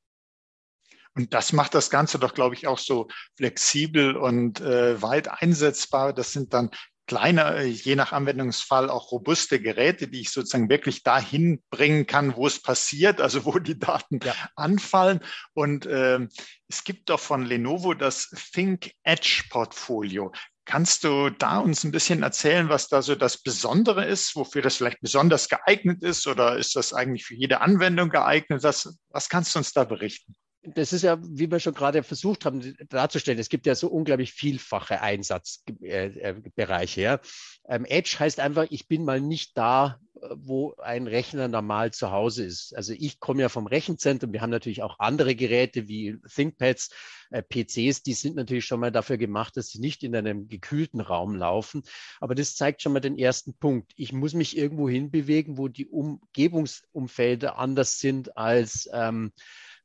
Und 1.14 1.34
das 1.34 1.52
macht 1.52 1.74
das 1.74 1.90
Ganze 1.90 2.18
doch, 2.18 2.34
glaube 2.34 2.54
ich, 2.54 2.66
auch 2.66 2.78
so 2.78 3.08
flexibel 3.36 4.16
und 4.16 4.60
äh, 4.60 5.00
weit 5.02 5.28
einsetzbar. 5.42 6.12
Das 6.12 6.32
sind 6.32 6.54
dann 6.54 6.70
kleine, 7.12 7.56
äh, 7.56 7.66
je 7.66 7.94
nach 7.94 8.12
Anwendungsfall 8.12 8.88
auch 8.88 9.12
robuste 9.12 9.60
Geräte, 9.60 10.08
die 10.08 10.22
ich 10.22 10.30
sozusagen 10.30 10.70
wirklich 10.70 11.02
dahin 11.02 11.62
bringen 11.68 12.06
kann, 12.06 12.36
wo 12.36 12.46
es 12.46 12.62
passiert, 12.62 13.20
also 13.20 13.44
wo 13.44 13.58
die 13.58 13.78
Daten 13.78 14.18
ja. 14.24 14.34
anfallen. 14.56 15.20
Und 15.52 15.84
äh, 15.84 16.20
es 16.68 16.84
gibt 16.84 17.10
doch 17.10 17.20
von 17.20 17.44
Lenovo 17.44 17.92
das 17.92 18.30
Think 18.54 18.92
Edge 19.02 19.44
Portfolio. 19.50 20.32
Kannst 20.64 21.04
du 21.04 21.28
da 21.28 21.58
uns 21.58 21.84
ein 21.84 21.90
bisschen 21.90 22.22
erzählen, 22.22 22.70
was 22.70 22.88
da 22.88 23.02
so 23.02 23.14
das 23.14 23.42
Besondere 23.42 24.06
ist, 24.06 24.34
wofür 24.34 24.62
das 24.62 24.76
vielleicht 24.76 25.02
besonders 25.02 25.50
geeignet 25.50 26.02
ist 26.02 26.26
oder 26.26 26.56
ist 26.56 26.76
das 26.76 26.94
eigentlich 26.94 27.26
für 27.26 27.34
jede 27.34 27.60
Anwendung 27.60 28.08
geeignet? 28.08 28.62
Was, 28.62 28.96
was 29.10 29.28
kannst 29.28 29.54
du 29.54 29.58
uns 29.58 29.74
da 29.74 29.84
berichten? 29.84 30.34
Das 30.62 30.92
ist 30.92 31.02
ja, 31.02 31.18
wie 31.20 31.50
wir 31.50 31.58
schon 31.58 31.74
gerade 31.74 32.02
versucht 32.02 32.44
haben 32.44 32.76
darzustellen, 32.88 33.38
es 33.38 33.48
gibt 33.48 33.66
ja 33.66 33.74
so 33.74 33.88
unglaublich 33.88 34.32
vielfache 34.32 35.00
Einsatzbereiche. 35.00 37.00
Ja. 37.00 37.20
Ähm, 37.68 37.84
Edge 37.84 38.16
heißt 38.18 38.38
einfach, 38.38 38.66
ich 38.70 38.86
bin 38.86 39.04
mal 39.04 39.20
nicht 39.20 39.58
da, 39.58 39.98
wo 40.36 40.74
ein 40.76 41.06
Rechner 41.06 41.48
normal 41.48 41.92
zu 41.92 42.10
Hause 42.10 42.44
ist. 42.44 42.76
Also 42.76 42.94
ich 42.96 43.18
komme 43.18 43.42
ja 43.42 43.48
vom 43.48 43.66
Rechenzentrum. 43.66 44.32
Wir 44.32 44.40
haben 44.40 44.50
natürlich 44.50 44.82
auch 44.82 44.98
andere 44.98 45.34
Geräte 45.34 45.88
wie 45.88 46.18
ThinkPads, 46.32 46.90
äh, 47.30 47.42
PCs, 47.42 48.02
die 48.02 48.12
sind 48.12 48.36
natürlich 48.36 48.64
schon 48.64 48.80
mal 48.80 48.92
dafür 48.92 49.16
gemacht, 49.16 49.56
dass 49.56 49.68
sie 49.68 49.80
nicht 49.80 50.04
in 50.04 50.14
einem 50.14 50.48
gekühlten 50.48 51.00
Raum 51.00 51.34
laufen. 51.34 51.82
Aber 52.20 52.34
das 52.34 52.54
zeigt 52.54 52.82
schon 52.82 52.92
mal 52.92 53.00
den 53.00 53.18
ersten 53.18 53.54
Punkt. 53.54 53.92
Ich 53.96 54.12
muss 54.12 54.34
mich 54.34 54.56
irgendwo 54.56 54.88
hinbewegen, 54.88 55.58
wo 55.58 55.68
die 55.68 55.86
Umgebungsumfelder 55.86 57.58
anders 57.58 57.98
sind 57.98 58.36
als 58.36 58.88
ähm, 58.92 59.32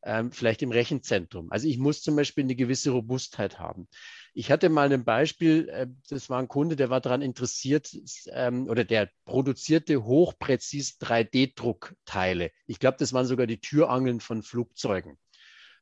ähm, 0.07 0.31
vielleicht 0.31 0.61
im 0.61 0.71
Rechenzentrum. 0.71 1.51
Also 1.51 1.67
ich 1.67 1.77
muss 1.77 2.01
zum 2.01 2.15
Beispiel 2.15 2.45
eine 2.45 2.55
gewisse 2.55 2.91
Robustheit 2.91 3.59
haben. 3.59 3.87
Ich 4.33 4.49
hatte 4.51 4.69
mal 4.69 4.91
ein 4.91 5.03
Beispiel, 5.03 5.67
äh, 5.67 5.87
das 6.09 6.29
war 6.29 6.39
ein 6.39 6.47
Kunde, 6.47 6.77
der 6.77 6.89
war 6.89 7.01
daran 7.01 7.21
interessiert 7.21 7.93
ähm, 8.31 8.67
oder 8.69 8.85
der 8.85 9.09
produzierte 9.25 10.05
hochpräzis 10.05 10.97
3D-Druckteile. 11.01 12.51
Ich 12.67 12.79
glaube, 12.79 12.97
das 12.97 13.11
waren 13.11 13.25
sogar 13.25 13.47
die 13.47 13.59
Türangeln 13.59 14.21
von 14.21 14.43
Flugzeugen. 14.43 15.17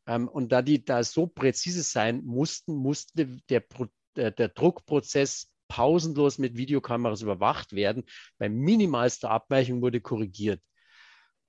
Ähm, 0.08 0.28
und 0.28 0.52
da 0.52 0.64
die 0.64 0.84
da 0.84 1.04
so 1.04 1.28
präzise 1.28 1.84
sein 1.84 2.24
mussten, 2.26 2.76
musste 2.76 3.28
der, 3.50 3.64
der, 4.16 4.32
der 4.32 4.50
Druckprozess 4.50 5.52
pausenlos 5.68 6.40
mit 6.40 6.58
Videokameras 6.58 7.22
überwacht 7.22 7.74
werden. 7.74 8.04
Bei 8.40 8.50
minimalster 8.50 9.30
Abweichung 9.30 9.82
wurde 9.82 10.02
korrigiert. 10.02 10.62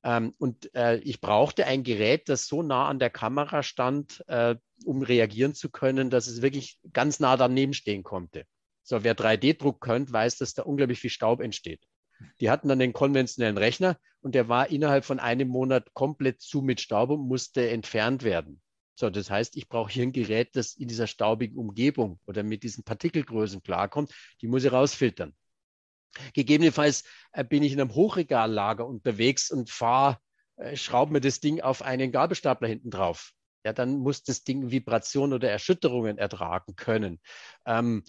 Ähm, 0.06 0.34
und 0.38 0.72
äh, 0.76 0.98
ich 0.98 1.20
brauchte 1.20 1.66
ein 1.66 1.82
Gerät, 1.82 2.28
das 2.28 2.46
so 2.46 2.62
nah 2.62 2.86
an 2.86 3.00
der 3.00 3.10
Kamera 3.10 3.64
stand, 3.64 4.22
äh, 4.28 4.54
um 4.84 5.02
reagieren 5.02 5.52
zu 5.52 5.68
können, 5.68 6.10
dass 6.10 6.28
es 6.28 6.42
wirklich 6.42 6.78
ganz 6.92 7.18
nah 7.18 7.36
daneben 7.36 7.74
stehen 7.74 8.04
konnte. 8.04 8.44
So, 8.84 9.02
wer 9.02 9.16
3D-Druck 9.16 9.80
könnt, 9.80 10.12
weiß, 10.12 10.38
dass 10.38 10.54
da 10.54 10.62
unglaublich 10.62 11.00
viel 11.00 11.10
Staub 11.10 11.40
entsteht. 11.40 11.82
Die 12.40 12.50
hatten 12.50 12.68
dann 12.68 12.78
den 12.78 12.92
konventionellen 12.92 13.58
Rechner 13.58 13.98
und 14.20 14.36
der 14.36 14.48
war 14.48 14.70
innerhalb 14.70 15.04
von 15.04 15.18
einem 15.18 15.48
Monat 15.48 15.92
komplett 15.92 16.40
zu 16.40 16.62
mit 16.62 16.80
Staub 16.80 17.10
und 17.10 17.26
musste 17.26 17.68
entfernt 17.68 18.22
werden. 18.22 18.62
So, 18.94 19.10
das 19.10 19.28
heißt, 19.28 19.56
ich 19.56 19.68
brauche 19.68 19.90
hier 19.90 20.04
ein 20.04 20.12
Gerät, 20.12 20.54
das 20.54 20.76
in 20.76 20.86
dieser 20.86 21.08
staubigen 21.08 21.58
Umgebung 21.58 22.20
oder 22.26 22.44
mit 22.44 22.62
diesen 22.62 22.84
Partikelgrößen 22.84 23.60
klarkommt. 23.60 24.14
Die 24.40 24.46
muss 24.46 24.64
ich 24.64 24.70
rausfiltern. 24.70 25.34
Gegebenenfalls 26.34 27.04
äh, 27.32 27.44
bin 27.44 27.62
ich 27.62 27.72
in 27.72 27.80
einem 27.80 27.94
Hochregallager 27.94 28.86
unterwegs 28.86 29.50
und 29.50 29.70
fahre, 29.70 30.18
äh, 30.56 30.76
schraube 30.76 31.12
mir 31.12 31.20
das 31.20 31.40
Ding 31.40 31.60
auf 31.60 31.82
einen 31.82 32.12
Gabelstapler 32.12 32.68
hinten 32.68 32.90
drauf. 32.90 33.32
Ja, 33.64 33.72
dann 33.72 33.98
muss 33.98 34.22
das 34.22 34.44
Ding 34.44 34.70
Vibrationen 34.70 35.32
oder 35.32 35.50
Erschütterungen 35.50 36.18
ertragen 36.18 36.76
können. 36.76 37.20
Ähm, 37.66 38.04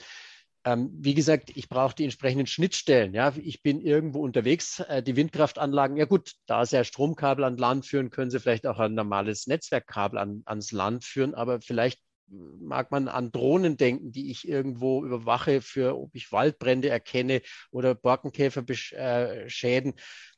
ähm, 0.68 0.90
wie 1.00 1.14
gesagt, 1.14 1.52
ich 1.56 1.70
brauche 1.70 1.96
die 1.96 2.04
entsprechenden 2.04 2.46
Schnittstellen. 2.46 3.14
Ja, 3.14 3.34
ich 3.38 3.64
bin 3.64 3.80
irgendwo 3.82 4.22
unterwegs. 4.22 4.82
Äh, 4.82 5.02
die 5.02 5.16
Windkraftanlagen, 5.16 5.96
ja 5.96 6.04
gut, 6.06 6.34
da 6.46 6.66
sie 6.66 6.76
ja 6.76 6.84
Stromkabel 6.84 7.46
an 7.46 7.58
Land 7.58 7.86
führen, 7.86 8.10
können 8.10 8.30
sie 8.30 8.40
vielleicht 8.40 8.68
auch 8.68 8.78
ein 8.78 8.94
normales 8.94 9.48
Netzwerkkabel 9.48 10.20
an, 10.20 10.44
ans 10.46 10.72
Land 10.74 11.06
führen, 11.06 11.34
aber 11.34 11.62
vielleicht 11.62 12.02
mag 12.30 12.92
man 12.92 13.08
an 13.08 13.32
Drohnen 13.32 13.78
denken, 13.78 14.12
die 14.12 14.32
ich 14.32 14.48
irgendwo 14.48 15.04
überwache, 15.06 15.62
für 15.62 15.98
ob 15.98 16.14
ich 16.16 16.32
Waldbrände 16.32 16.90
erkenne 16.90 17.42
oder 17.72 17.96
Borkenkäferschäden, 17.96 19.94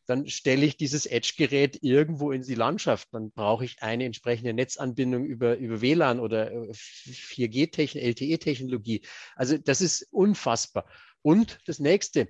dann 0.05 0.27
stelle 0.27 0.65
ich 0.65 0.75
dieses 0.75 1.05
Edge-Gerät 1.05 1.83
irgendwo 1.83 2.31
in 2.31 2.41
die 2.41 2.55
Landschaft. 2.55 3.09
Dann 3.11 3.31
brauche 3.31 3.63
ich 3.63 3.83
eine 3.83 4.05
entsprechende 4.05 4.53
Netzanbindung 4.53 5.23
über, 5.23 5.57
über 5.57 5.81
WLAN 5.81 6.19
oder 6.19 6.51
4G, 6.51 7.95
LTE-Technologie. 7.95 9.03
Also 9.35 9.57
das 9.57 9.81
ist 9.81 10.07
unfassbar. 10.11 10.85
Und 11.21 11.59
das 11.65 11.79
nächste, 11.79 12.29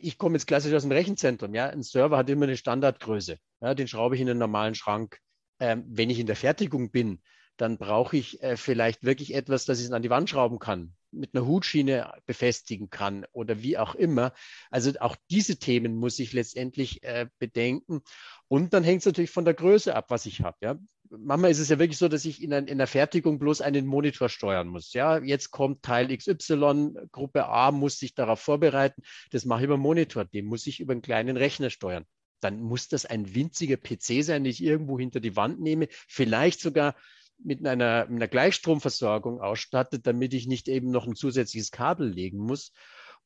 ich 0.00 0.18
komme 0.18 0.36
jetzt 0.36 0.46
klassisch 0.46 0.74
aus 0.74 0.82
dem 0.82 0.92
Rechenzentrum. 0.92 1.54
Ja, 1.54 1.68
ein 1.68 1.82
Server 1.82 2.16
hat 2.16 2.28
immer 2.28 2.46
eine 2.46 2.56
Standardgröße. 2.56 3.38
Ja, 3.60 3.74
den 3.74 3.86
schraube 3.86 4.16
ich 4.16 4.20
in 4.20 4.28
einen 4.28 4.40
normalen 4.40 4.74
Schrank. 4.74 5.20
Ähm, 5.60 5.84
wenn 5.88 6.10
ich 6.10 6.18
in 6.18 6.26
der 6.26 6.36
Fertigung 6.36 6.90
bin, 6.90 7.20
dann 7.56 7.78
brauche 7.78 8.16
ich 8.16 8.42
äh, 8.42 8.56
vielleicht 8.56 9.04
wirklich 9.04 9.34
etwas, 9.34 9.64
das 9.64 9.80
ich 9.80 9.92
an 9.92 10.02
die 10.02 10.10
Wand 10.10 10.28
schrauben 10.28 10.58
kann, 10.58 10.94
mit 11.10 11.34
einer 11.34 11.46
Hutschiene 11.46 12.12
befestigen 12.26 12.90
kann 12.90 13.26
oder 13.32 13.62
wie 13.62 13.78
auch 13.78 13.94
immer. 13.94 14.32
Also 14.70 14.92
auch 15.00 15.16
diese 15.30 15.58
Themen 15.58 15.96
muss 15.96 16.18
ich 16.18 16.32
letztendlich 16.32 17.02
äh, 17.02 17.26
bedenken. 17.38 18.02
Und 18.48 18.74
dann 18.74 18.84
hängt 18.84 19.00
es 19.00 19.06
natürlich 19.06 19.30
von 19.30 19.44
der 19.44 19.54
Größe 19.54 19.94
ab, 19.94 20.06
was 20.10 20.26
ich 20.26 20.42
habe. 20.42 20.56
Ja? 20.60 20.78
Manchmal 21.08 21.50
ist 21.50 21.58
es 21.58 21.68
ja 21.68 21.78
wirklich 21.78 21.98
so, 21.98 22.08
dass 22.08 22.24
ich 22.24 22.42
in, 22.42 22.52
ein, 22.52 22.66
in 22.66 22.78
der 22.78 22.86
Fertigung 22.86 23.38
bloß 23.38 23.60
einen 23.60 23.86
Monitor 23.86 24.28
steuern 24.28 24.68
muss. 24.68 24.92
Ja, 24.92 25.18
jetzt 25.18 25.50
kommt 25.50 25.82
Teil 25.82 26.14
XY, 26.16 27.08
Gruppe 27.12 27.46
A 27.46 27.70
muss 27.70 27.98
sich 27.98 28.14
darauf 28.14 28.40
vorbereiten. 28.40 29.02
Das 29.30 29.44
mache 29.44 29.60
ich 29.60 29.64
über 29.64 29.76
Monitor. 29.76 30.24
Den 30.24 30.46
muss 30.46 30.66
ich 30.66 30.80
über 30.80 30.92
einen 30.92 31.02
kleinen 31.02 31.36
Rechner 31.36 31.70
steuern 31.70 32.04
dann 32.40 32.60
muss 32.60 32.88
das 32.88 33.06
ein 33.06 33.34
winziger 33.34 33.76
PC 33.76 34.22
sein, 34.22 34.44
den 34.44 34.50
ich 34.50 34.62
irgendwo 34.62 34.98
hinter 34.98 35.20
die 35.20 35.36
Wand 35.36 35.60
nehme, 35.60 35.88
vielleicht 36.06 36.60
sogar 36.60 36.94
mit 37.38 37.64
einer, 37.66 38.06
einer 38.08 38.28
Gleichstromversorgung 38.28 39.40
ausstattet, 39.40 40.06
damit 40.06 40.34
ich 40.34 40.46
nicht 40.46 40.68
eben 40.68 40.90
noch 40.90 41.06
ein 41.06 41.14
zusätzliches 41.16 41.70
Kabel 41.70 42.08
legen 42.08 42.38
muss. 42.38 42.72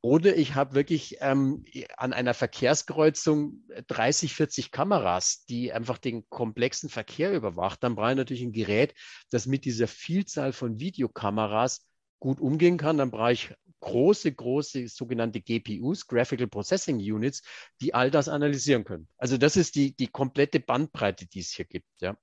Oder 0.03 0.37
ich 0.37 0.55
habe 0.55 0.75
wirklich 0.75 1.19
ähm, 1.21 1.65
an 1.97 2.15
einer 2.15 2.33
Verkehrskreuzung 2.33 3.65
30, 3.87 4.35
40 4.35 4.71
Kameras, 4.71 5.45
die 5.45 5.73
einfach 5.73 5.99
den 5.99 6.29
komplexen 6.31 6.89
Verkehr 6.89 7.33
überwacht. 7.35 7.83
Dann 7.83 7.97
brauche 7.97 8.13
ich 8.13 8.17
natürlich 8.17 8.43
ein 8.43 8.53
Gerät, 8.53 8.95
das 9.31 9.47
mit 9.47 9.67
dieser 9.67 9.87
Vielzahl 9.87 10.53
von 10.53 10.81
Videokameras 10.81 11.87
gut 12.19 12.41
umgehen 12.41 12.79
kann. 12.79 12.97
Dann 12.97 13.11
brauche 13.11 13.33
ich 13.33 13.55
große, 13.81 14.33
große 14.33 14.89
sogenannte 14.89 15.43
GPUs, 15.43 16.07
Graphical 16.07 16.49
Processing 16.49 16.97
Units, 16.97 17.43
die 17.83 17.93
all 17.93 18.11
das 18.11 18.29
analysieren 18.29 18.85
können. 18.85 19.09
Also 19.19 19.37
das 19.37 19.57
ist 19.57 19.75
die, 19.75 19.95
die 19.95 20.07
komplette 20.07 20.61
Bandbreite, 20.61 21.27
die 21.27 21.41
es 21.41 21.51
hier 21.51 21.67
gibt. 21.67 21.87
Ja. 22.01 22.17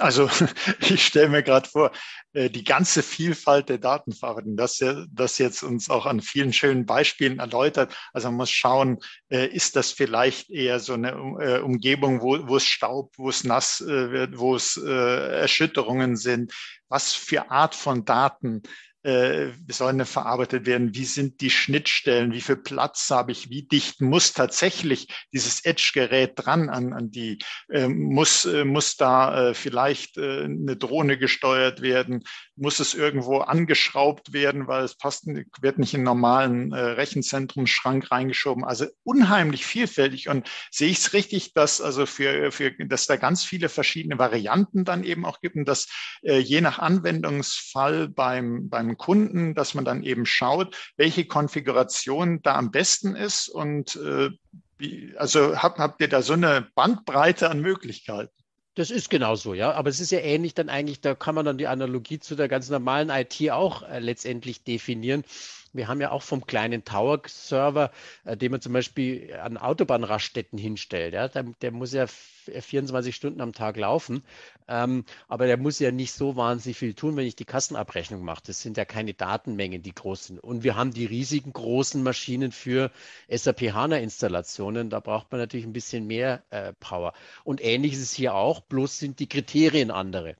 Also 0.00 0.28
ich 0.80 1.06
stelle 1.06 1.28
mir 1.28 1.42
gerade 1.42 1.68
vor, 1.68 1.92
äh, 2.32 2.50
die 2.50 2.64
ganze 2.64 3.02
Vielfalt 3.02 3.68
der 3.68 3.78
Datenfarben, 3.78 4.56
das, 4.56 4.82
das 5.10 5.38
jetzt 5.38 5.62
uns 5.62 5.88
auch 5.88 6.06
an 6.06 6.20
vielen 6.20 6.52
schönen 6.52 6.84
Beispielen 6.84 7.38
erläutert. 7.38 7.94
Also 8.12 8.28
man 8.28 8.36
muss 8.38 8.50
schauen, 8.50 8.98
äh, 9.30 9.46
ist 9.46 9.76
das 9.76 9.90
vielleicht 9.90 10.50
eher 10.50 10.78
so 10.78 10.94
eine 10.94 11.10
äh, 11.10 11.60
Umgebung, 11.60 12.20
wo, 12.20 12.46
wo 12.48 12.56
es 12.56 12.66
Staub, 12.66 13.12
wo 13.16 13.30
es 13.30 13.44
nass 13.44 13.82
wird, 13.86 14.38
wo 14.38 14.54
es 14.54 14.76
Erschütterungen 14.76 16.16
sind, 16.16 16.52
was 16.88 17.12
für 17.12 17.50
Art 17.50 17.74
von 17.74 18.04
Daten 18.04 18.62
äh, 19.04 19.52
sollen 19.68 20.04
verarbeitet 20.06 20.66
werden? 20.66 20.94
Wie 20.94 21.04
sind 21.04 21.40
die 21.40 21.50
Schnittstellen? 21.50 22.32
Wie 22.32 22.40
viel 22.40 22.56
Platz 22.56 23.08
habe 23.10 23.32
ich? 23.32 23.50
Wie 23.50 23.64
dicht 23.64 24.00
muss 24.00 24.32
tatsächlich 24.32 25.08
dieses 25.32 25.64
Edge-Gerät 25.64 26.32
dran 26.36 26.68
an, 26.68 26.92
an 26.92 27.10
die? 27.10 27.38
Äh, 27.68 27.88
muss, 27.88 28.44
äh, 28.44 28.64
muss 28.64 28.96
da 28.96 29.50
äh, 29.50 29.54
vielleicht 29.54 30.18
äh, 30.18 30.44
eine 30.44 30.76
Drohne 30.76 31.18
gesteuert 31.18 31.82
werden? 31.82 32.24
Muss 32.56 32.80
es 32.80 32.94
irgendwo 32.94 33.38
angeschraubt 33.38 34.32
werden, 34.32 34.68
weil 34.68 34.84
es 34.84 34.96
passt, 34.96 35.26
wird 35.26 35.78
nicht 35.78 35.94
in 35.94 36.00
einen 36.00 36.04
normalen 36.04 36.72
äh, 36.72 36.80
Rechenzentrumsschrank 36.80 38.10
reingeschoben? 38.10 38.64
Also 38.64 38.86
unheimlich 39.02 39.66
vielfältig. 39.66 40.28
Und 40.28 40.48
sehe 40.70 40.90
ich 40.90 40.98
es 40.98 41.12
richtig, 41.12 41.54
dass 41.54 41.80
also 41.80 42.06
für, 42.06 42.52
für, 42.52 42.72
dass 42.86 43.06
da 43.06 43.16
ganz 43.16 43.44
viele 43.44 43.68
verschiedene 43.68 44.18
Varianten 44.18 44.84
dann 44.84 45.04
eben 45.04 45.24
auch 45.24 45.40
gibt 45.40 45.56
und 45.56 45.66
dass 45.66 45.88
äh, 46.22 46.38
je 46.38 46.60
nach 46.60 46.78
Anwendungsfall 46.78 48.08
beim, 48.08 48.68
beim 48.68 48.91
Kunden, 48.96 49.54
dass 49.54 49.74
man 49.74 49.84
dann 49.84 50.02
eben 50.02 50.26
schaut, 50.26 50.76
welche 50.96 51.26
Konfiguration 51.26 52.40
da 52.42 52.56
am 52.56 52.70
besten 52.70 53.14
ist 53.14 53.48
und 53.48 53.96
äh, 53.96 54.30
wie, 54.78 55.14
also 55.16 55.56
habt, 55.56 55.78
habt 55.78 56.00
ihr 56.00 56.08
da 56.08 56.22
so 56.22 56.32
eine 56.32 56.68
Bandbreite 56.74 57.50
an 57.50 57.60
Möglichkeiten? 57.60 58.32
Das 58.74 58.90
ist 58.90 59.10
genauso, 59.10 59.52
ja. 59.52 59.72
Aber 59.72 59.90
es 59.90 60.00
ist 60.00 60.12
ja 60.12 60.20
ähnlich 60.20 60.54
dann 60.54 60.70
eigentlich, 60.70 61.00
da 61.00 61.14
kann 61.14 61.34
man 61.34 61.44
dann 61.44 61.58
die 61.58 61.66
Analogie 61.66 62.18
zu 62.18 62.34
der 62.34 62.48
ganz 62.48 62.70
normalen 62.70 63.10
IT 63.10 63.50
auch 63.50 63.82
äh, 63.82 63.98
letztendlich 63.98 64.64
definieren. 64.64 65.24
Wir 65.72 65.88
haben 65.88 66.00
ja 66.00 66.10
auch 66.10 66.22
vom 66.22 66.46
kleinen 66.46 66.84
Tower-Server, 66.84 67.90
äh, 68.24 68.36
den 68.36 68.52
man 68.52 68.60
zum 68.60 68.72
Beispiel 68.72 69.34
an 69.34 69.56
Autobahnraststätten 69.56 70.58
hinstellt. 70.58 71.14
Ja, 71.14 71.28
der, 71.28 71.44
der 71.62 71.70
muss 71.70 71.92
ja 71.92 72.06
24 72.06 73.14
Stunden 73.14 73.40
am 73.40 73.52
Tag 73.52 73.76
laufen, 73.76 74.22
ähm, 74.68 75.04
aber 75.28 75.46
der 75.46 75.56
muss 75.56 75.78
ja 75.78 75.90
nicht 75.90 76.12
so 76.12 76.36
wahnsinnig 76.36 76.78
viel 76.78 76.94
tun, 76.94 77.16
wenn 77.16 77.26
ich 77.26 77.36
die 77.36 77.44
Kassenabrechnung 77.44 78.22
mache. 78.24 78.42
Das 78.46 78.60
sind 78.60 78.76
ja 78.76 78.84
keine 78.84 79.14
Datenmengen, 79.14 79.82
die 79.82 79.94
groß 79.94 80.26
sind. 80.26 80.40
Und 80.40 80.62
wir 80.62 80.76
haben 80.76 80.92
die 80.92 81.06
riesigen 81.06 81.52
großen 81.52 82.02
Maschinen 82.02 82.52
für 82.52 82.90
SAP 83.28 83.72
HANA-Installationen. 83.72 84.90
Da 84.90 85.00
braucht 85.00 85.30
man 85.32 85.40
natürlich 85.40 85.66
ein 85.66 85.72
bisschen 85.72 86.06
mehr 86.06 86.42
äh, 86.50 86.72
Power. 86.80 87.14
Und 87.44 87.62
ähnlich 87.62 87.94
ist 87.94 88.02
es 88.02 88.12
hier 88.12 88.34
auch, 88.34 88.60
bloß 88.60 88.98
sind 88.98 89.20
die 89.20 89.28
Kriterien 89.28 89.90
andere 89.90 90.36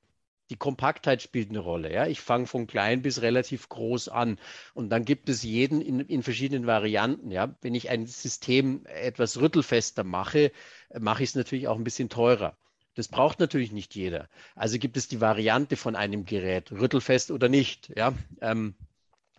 die 0.52 0.58
Kompaktheit 0.58 1.22
spielt 1.22 1.48
eine 1.48 1.60
Rolle. 1.60 1.90
Ja? 1.90 2.06
Ich 2.06 2.20
fange 2.20 2.46
von 2.46 2.66
klein 2.66 3.00
bis 3.00 3.22
relativ 3.22 3.70
groß 3.70 4.10
an. 4.10 4.38
Und 4.74 4.90
dann 4.90 5.06
gibt 5.06 5.30
es 5.30 5.42
jeden 5.42 5.80
in, 5.80 6.00
in 6.00 6.22
verschiedenen 6.22 6.66
Varianten. 6.66 7.30
Ja? 7.30 7.56
Wenn 7.62 7.74
ich 7.74 7.88
ein 7.88 8.06
System 8.06 8.84
etwas 8.84 9.40
rüttelfester 9.40 10.04
mache, 10.04 10.52
mache 10.98 11.22
ich 11.22 11.30
es 11.30 11.34
natürlich 11.34 11.68
auch 11.68 11.76
ein 11.76 11.84
bisschen 11.84 12.10
teurer. 12.10 12.54
Das 12.94 13.08
braucht 13.08 13.40
natürlich 13.40 13.72
nicht 13.72 13.94
jeder. 13.94 14.28
Also 14.54 14.78
gibt 14.78 14.98
es 14.98 15.08
die 15.08 15.22
Variante 15.22 15.76
von 15.76 15.96
einem 15.96 16.26
Gerät, 16.26 16.70
rüttelfest 16.70 17.30
oder 17.30 17.48
nicht. 17.48 17.90
Ja? 17.96 18.12
Ähm, 18.42 18.74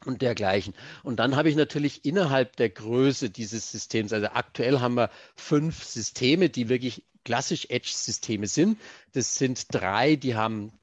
und 0.05 0.23
dergleichen. 0.23 0.73
Und 1.03 1.17
dann 1.17 1.35
habe 1.35 1.47
ich 1.47 1.55
natürlich 1.55 2.03
innerhalb 2.03 2.57
der 2.57 2.69
Größe 2.69 3.29
dieses 3.29 3.71
Systems, 3.71 4.11
also 4.11 4.27
aktuell 4.33 4.81
haben 4.81 4.95
wir 4.95 5.09
fünf 5.35 5.83
Systeme, 5.83 6.49
die 6.49 6.67
wirklich 6.67 7.03
klassisch 7.23 7.67
Edge-Systeme 7.69 8.47
sind. 8.47 8.79
Das 9.13 9.35
sind 9.35 9.67
drei, 9.71 10.17
die 10.17 10.35
haben 10.35 10.73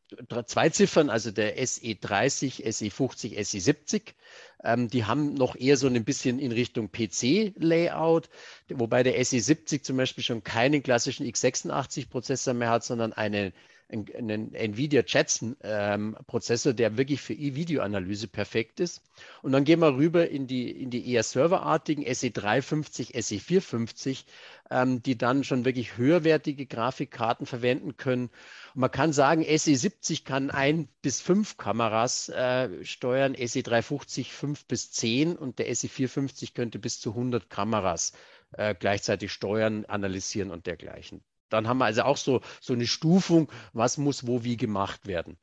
zwei 0.46 0.68
Ziffern, 0.70 1.10
also 1.10 1.30
der 1.30 1.58
SE30, 1.58 2.64
SE50, 2.64 3.38
SE70. 3.38 4.14
Ähm, 4.62 4.88
die 4.88 5.04
haben 5.04 5.34
noch 5.34 5.56
eher 5.56 5.76
so 5.76 5.86
ein 5.86 6.04
bisschen 6.04 6.38
in 6.38 6.52
Richtung 6.52 6.90
PC-Layout, 6.90 8.28
wobei 8.68 9.02
der 9.02 9.20
SE70 9.20 9.82
zum 9.82 9.96
Beispiel 9.96 10.24
schon 10.24 10.44
keinen 10.44 10.82
klassischen 10.82 11.26
x86-Prozessor 11.26 12.54
mehr 12.54 12.70
hat, 12.70 12.84
sondern 12.84 13.12
einen 13.12 13.52
einen 13.90 14.52
NVIDIA 14.54 15.02
Jetson 15.06 15.56
ähm, 15.62 16.16
Prozessor, 16.26 16.72
der 16.72 16.96
wirklich 16.96 17.20
für 17.20 17.34
E-Video-Analyse 17.34 18.28
perfekt 18.28 18.80
ist. 18.80 19.02
Und 19.42 19.52
dann 19.52 19.64
gehen 19.64 19.80
wir 19.80 19.96
rüber 19.96 20.28
in 20.28 20.46
die, 20.46 20.70
in 20.70 20.90
die 20.90 21.10
eher 21.10 21.22
serverartigen 21.22 22.04
SE350, 22.04 23.14
SE450, 23.14 24.24
ähm, 24.70 25.02
die 25.02 25.18
dann 25.18 25.44
schon 25.44 25.64
wirklich 25.64 25.96
höherwertige 25.96 26.66
Grafikkarten 26.66 27.46
verwenden 27.46 27.96
können. 27.96 28.30
Und 28.74 28.80
man 28.80 28.90
kann 28.90 29.12
sagen, 29.12 29.42
SE70 29.42 30.24
kann 30.24 30.50
ein 30.50 30.88
bis 31.02 31.20
fünf 31.20 31.56
Kameras 31.56 32.28
äh, 32.28 32.84
steuern, 32.84 33.34
SE350 33.34 34.30
fünf 34.30 34.64
bis 34.66 34.92
zehn 34.92 35.36
und 35.36 35.58
der 35.58 35.68
SE450 35.72 36.54
könnte 36.54 36.78
bis 36.78 37.00
zu 37.00 37.10
100 37.10 37.50
Kameras 37.50 38.12
äh, 38.52 38.74
gleichzeitig 38.78 39.32
steuern, 39.32 39.84
analysieren 39.86 40.50
und 40.50 40.66
dergleichen. 40.66 41.22
Dann 41.50 41.68
haben 41.68 41.78
wir 41.78 41.84
also 41.84 42.02
auch 42.02 42.16
so, 42.16 42.40
so 42.60 42.72
eine 42.72 42.86
Stufung, 42.86 43.50
was 43.72 43.98
muss 43.98 44.26
wo 44.26 44.44
wie 44.44 44.56
gemacht 44.56 45.06
werden. 45.06 45.36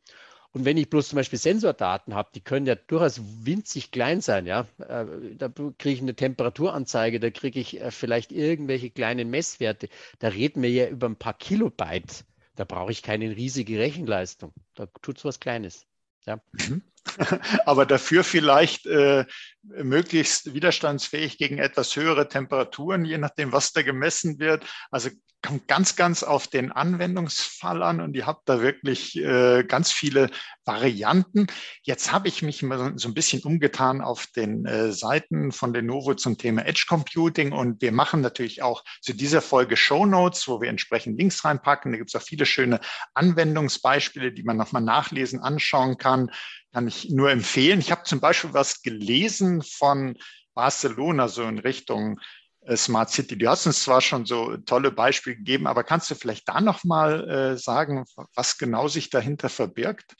Und 0.53 0.65
wenn 0.65 0.77
ich 0.77 0.89
bloß 0.89 1.09
zum 1.09 1.17
Beispiel 1.17 1.37
Sensordaten 1.37 2.15
habe, 2.15 2.29
die 2.33 2.41
können 2.41 2.65
ja 2.65 2.75
durchaus 2.75 3.21
winzig 3.43 3.91
klein 3.91 4.21
sein, 4.21 4.47
ja. 4.47 4.61
Äh, 4.79 5.05
da 5.35 5.49
kriege 5.49 5.89
ich 5.89 6.01
eine 6.01 6.15
Temperaturanzeige, 6.15 7.19
da 7.19 7.29
kriege 7.29 7.59
ich 7.59 7.79
äh, 7.79 7.91
vielleicht 7.91 8.31
irgendwelche 8.31 8.89
kleinen 8.89 9.29
Messwerte. 9.29 9.89
Da 10.19 10.29
reden 10.29 10.63
wir 10.63 10.71
ja 10.71 10.87
über 10.87 11.07
ein 11.07 11.15
paar 11.15 11.35
Kilobyte. 11.35 12.25
Da 12.55 12.63
brauche 12.65 12.91
ich 12.91 13.03
keine 13.03 13.35
riesige 13.35 13.77
Rechenleistung. 13.77 14.51
Da 14.73 14.87
tut 15.01 15.19
es 15.19 15.25
was 15.25 15.39
Kleines. 15.39 15.85
Ja. 16.25 16.39
Mhm. 16.53 16.81
Aber 17.65 17.85
dafür 17.85 18.23
vielleicht 18.23 18.85
äh, 18.85 19.25
möglichst 19.63 20.53
widerstandsfähig 20.53 21.37
gegen 21.37 21.57
etwas 21.57 21.95
höhere 21.95 22.27
Temperaturen, 22.27 23.05
je 23.05 23.17
nachdem, 23.17 23.51
was 23.51 23.73
da 23.73 23.81
gemessen 23.81 24.39
wird. 24.39 24.65
Also 24.91 25.09
kommt 25.43 25.67
ganz, 25.67 25.95
ganz 25.95 26.23
auf 26.23 26.47
den 26.47 26.71
Anwendungsfall 26.71 27.83
an 27.83 28.01
und 28.01 28.15
ihr 28.15 28.25
habt 28.25 28.49
da 28.49 28.61
wirklich 28.61 29.15
äh, 29.17 29.63
ganz 29.63 29.91
viele 29.91 30.29
Varianten. 30.65 31.47
Jetzt 31.83 32.11
habe 32.11 32.27
ich 32.27 32.41
mich 32.41 32.63
mal 32.63 32.93
so 32.97 33.07
ein 33.07 33.13
bisschen 33.13 33.41
umgetan 33.43 34.01
auf 34.01 34.27
den 34.35 34.65
äh, 34.65 34.91
Seiten 34.91 35.51
von 35.51 35.73
Lenovo 35.73 36.15
zum 36.15 36.37
Thema 36.37 36.65
Edge 36.65 36.85
Computing 36.89 37.51
und 37.51 37.81
wir 37.81 37.91
machen 37.91 38.21
natürlich 38.21 38.61
auch 38.61 38.83
zu 39.01 39.13
dieser 39.13 39.41
Folge 39.41 39.77
Show 39.77 40.05
Notes, 40.05 40.47
wo 40.47 40.59
wir 40.59 40.69
entsprechend 40.69 41.17
Links 41.19 41.45
reinpacken. 41.45 41.91
Da 41.91 41.97
gibt 41.97 42.09
es 42.09 42.19
auch 42.19 42.25
viele 42.25 42.45
schöne 42.45 42.79
Anwendungsbeispiele, 43.13 44.33
die 44.33 44.43
man 44.43 44.57
nochmal 44.57 44.81
nachlesen, 44.81 45.39
anschauen 45.39 45.97
kann. 45.97 46.31
Kann 46.77 46.87
ich 46.87 47.09
nur 47.09 47.31
empfehlen. 47.31 47.79
Ich 47.79 47.89
habe 47.89 48.03
zum 48.03 48.19
Beispiel 48.19 48.53
was 48.53 48.83
gelesen 48.83 49.63
von 49.63 50.15
Barcelona, 50.53 51.27
so 51.27 51.41
in 51.41 51.57
Richtung 51.57 52.19
äh, 52.61 52.77
Smart 52.77 53.09
City. 53.09 53.35
Du 53.35 53.49
hast 53.49 53.65
uns 53.65 53.81
zwar 53.81 53.99
schon 53.99 54.27
so 54.27 54.57
tolle 54.57 54.91
Beispiele 54.91 55.37
gegeben, 55.37 55.65
aber 55.65 55.83
kannst 55.83 56.11
du 56.11 56.13
vielleicht 56.13 56.47
da 56.47 56.61
nochmal 56.61 57.27
äh, 57.27 57.57
sagen, 57.57 58.05
was 58.35 58.59
genau 58.59 58.89
sich 58.89 59.09
dahinter 59.09 59.49
verbirgt? 59.49 60.15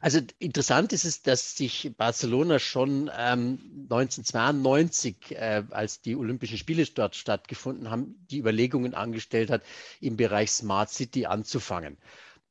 Also 0.00 0.20
interessant 0.38 0.92
ist 0.92 1.04
es, 1.04 1.22
dass 1.22 1.56
sich 1.56 1.90
Barcelona 1.96 2.60
schon 2.60 3.10
ähm, 3.18 3.58
1992, 3.90 5.32
äh, 5.32 5.64
als 5.70 6.00
die 6.00 6.14
Olympischen 6.14 6.58
Spiele 6.58 6.84
dort 6.84 7.16
stattgefunden 7.16 7.90
haben, 7.90 8.24
die 8.30 8.38
Überlegungen 8.38 8.94
angestellt 8.94 9.50
hat, 9.50 9.64
im 10.00 10.16
Bereich 10.16 10.52
Smart 10.52 10.90
City 10.90 11.26
anzufangen. 11.26 11.98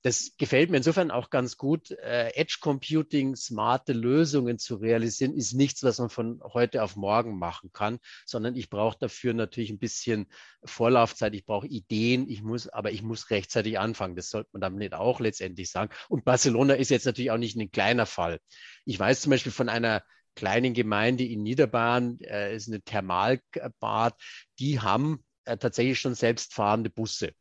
Das 0.04 0.32
gefällt 0.38 0.72
mir 0.72 0.78
insofern 0.78 1.12
auch 1.12 1.30
ganz 1.30 1.58
gut. 1.58 1.92
Äh, 1.92 2.34
Edge 2.36 2.58
Computing, 2.60 3.36
smarte 3.36 3.94
Lösungen 3.94 4.58
zu 4.58 4.76
realisieren, 4.76 5.34
ist 5.34 5.54
nichts, 5.54 5.84
was 5.84 6.00
man 6.00 6.10
von 6.10 6.42
heute 6.44 6.84
auf 6.84 6.96
morgen 6.96 7.38
machen 7.38 7.72
kann, 7.72 8.00
sondern 8.26 8.56
ich 8.56 8.70
brauche 8.70 8.98
dafür 9.00 9.34
natürlich 9.34 9.70
ein 9.70 9.80
bisschen 9.80 10.28
Vorlaufzeit. 10.64 11.36
Ich 11.36 11.46
brauche 11.46 11.68
Ideen. 11.68 12.28
Ich 12.30 12.42
muss, 12.42 12.68
aber 12.68 12.92
ich 12.92 13.04
muss 13.04 13.30
rechtzeitig 13.30 13.78
anfangen. 13.78 14.16
Das 14.16 14.30
sollte 14.30 14.50
man 14.54 14.62
damit 14.62 14.94
auch 14.94 15.20
letztendlich 15.20 15.70
sagen. 15.70 15.94
Und 16.10 16.26
Barcelona 16.26 16.74
ist 16.74 16.90
jetzt 16.90 17.06
natürlich 17.06 17.32
auch 17.32 17.38
nicht 17.38 17.56
ein 17.56 17.72
kleiner 17.72 18.06
Fall. 18.08 18.40
Ich 18.86 19.00
weiß 19.00 19.22
zum 19.22 19.30
Beispiel 19.30 19.52
von 19.52 19.70
einer 19.70 20.04
kleinen 20.36 20.74
Gemeinde 20.74 21.26
in 21.26 21.44
Niederbayern, 21.44 22.20
äh, 22.22 22.56
ist 22.56 22.68
eine 22.68 22.82
Thermalbad, 22.82 24.16
die 24.60 24.80
haben 24.80 25.24
äh, 25.46 25.58
tatsächlich 25.58 26.00
schon 26.00 26.16
selbstfahrende 26.16 26.90
Busse. 26.90 27.34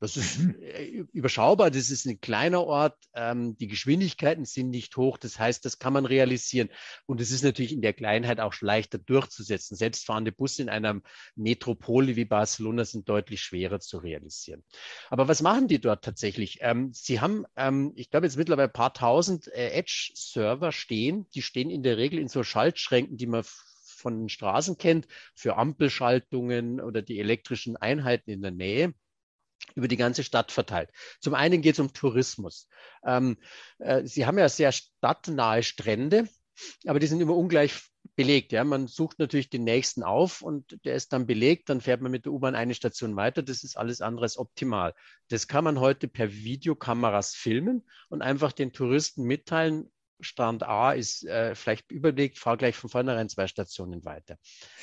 Das 0.00 0.16
ist 0.16 0.40
äh, 0.62 1.04
überschaubar, 1.12 1.70
das 1.70 1.90
ist 1.90 2.06
ein 2.06 2.20
kleiner 2.22 2.64
Ort, 2.64 2.96
ähm, 3.14 3.56
die 3.58 3.68
Geschwindigkeiten 3.68 4.46
sind 4.46 4.70
nicht 4.70 4.96
hoch, 4.96 5.18
das 5.18 5.38
heißt, 5.38 5.62
das 5.66 5.78
kann 5.78 5.92
man 5.92 6.06
realisieren. 6.06 6.70
Und 7.04 7.20
es 7.20 7.30
ist 7.30 7.44
natürlich 7.44 7.72
in 7.72 7.82
der 7.82 7.92
Kleinheit 7.92 8.40
auch 8.40 8.54
leichter 8.62 8.96
durchzusetzen. 8.96 9.76
Selbstfahrende 9.76 10.32
Busse 10.32 10.62
in 10.62 10.70
einer 10.70 11.02
Metropole 11.36 12.16
wie 12.16 12.24
Barcelona 12.24 12.86
sind 12.86 13.10
deutlich 13.10 13.42
schwerer 13.42 13.78
zu 13.78 13.98
realisieren. 13.98 14.64
Aber 15.10 15.28
was 15.28 15.42
machen 15.42 15.68
die 15.68 15.80
dort 15.80 16.02
tatsächlich? 16.02 16.60
Ähm, 16.62 16.92
sie 16.94 17.20
haben, 17.20 17.44
ähm, 17.56 17.92
ich 17.94 18.08
glaube, 18.08 18.24
jetzt 18.24 18.38
mittlerweile 18.38 18.68
ein 18.68 18.72
paar 18.72 18.94
tausend 18.94 19.48
äh, 19.48 19.68
Edge-Server 19.72 20.72
stehen. 20.72 21.26
Die 21.34 21.42
stehen 21.42 21.68
in 21.68 21.82
der 21.82 21.98
Regel 21.98 22.18
in 22.18 22.28
so 22.28 22.42
Schaltschränken, 22.42 23.18
die 23.18 23.26
man 23.26 23.44
von 23.84 24.18
den 24.18 24.28
Straßen 24.30 24.78
kennt, 24.78 25.06
für 25.34 25.58
Ampelschaltungen 25.58 26.80
oder 26.80 27.02
die 27.02 27.20
elektrischen 27.20 27.76
Einheiten 27.76 28.30
in 28.30 28.40
der 28.40 28.50
Nähe 28.50 28.94
über 29.74 29.88
die 29.88 29.96
ganze 29.96 30.24
Stadt 30.24 30.52
verteilt. 30.52 30.90
Zum 31.20 31.34
einen 31.34 31.62
geht 31.62 31.74
es 31.74 31.80
um 31.80 31.92
Tourismus. 31.92 32.68
Ähm, 33.04 33.38
äh, 33.78 34.04
Sie 34.04 34.26
haben 34.26 34.38
ja 34.38 34.48
sehr 34.48 34.72
stadtnahe 34.72 35.62
Strände, 35.62 36.28
aber 36.86 36.98
die 36.98 37.06
sind 37.06 37.20
immer 37.20 37.36
ungleich 37.36 37.74
belegt. 38.16 38.52
Ja? 38.52 38.64
Man 38.64 38.86
sucht 38.86 39.18
natürlich 39.18 39.50
den 39.50 39.64
nächsten 39.64 40.02
auf 40.02 40.42
und 40.42 40.78
der 40.84 40.94
ist 40.94 41.12
dann 41.12 41.26
belegt, 41.26 41.68
dann 41.68 41.80
fährt 41.80 42.00
man 42.00 42.10
mit 42.10 42.24
der 42.24 42.32
U-Bahn 42.32 42.54
eine 42.54 42.74
Station 42.74 43.16
weiter. 43.16 43.42
Das 43.42 43.62
ist 43.64 43.76
alles 43.76 44.00
andere 44.00 44.24
als 44.24 44.38
optimal. 44.38 44.94
Das 45.28 45.48
kann 45.48 45.64
man 45.64 45.80
heute 45.80 46.08
per 46.08 46.32
Videokameras 46.32 47.34
filmen 47.34 47.86
und 48.08 48.22
einfach 48.22 48.52
den 48.52 48.72
Touristen 48.72 49.24
mitteilen, 49.24 49.90
Stand 50.20 50.62
A 50.62 50.92
ist 50.92 51.24
äh, 51.24 51.54
vielleicht 51.54 51.90
überlegt, 51.90 52.38
fahr 52.38 52.56
gleich 52.56 52.76
von 52.76 52.90
vornherein 52.90 53.28
zwei 53.28 53.46
Stationen 53.46 54.04
weiter. 54.04 54.36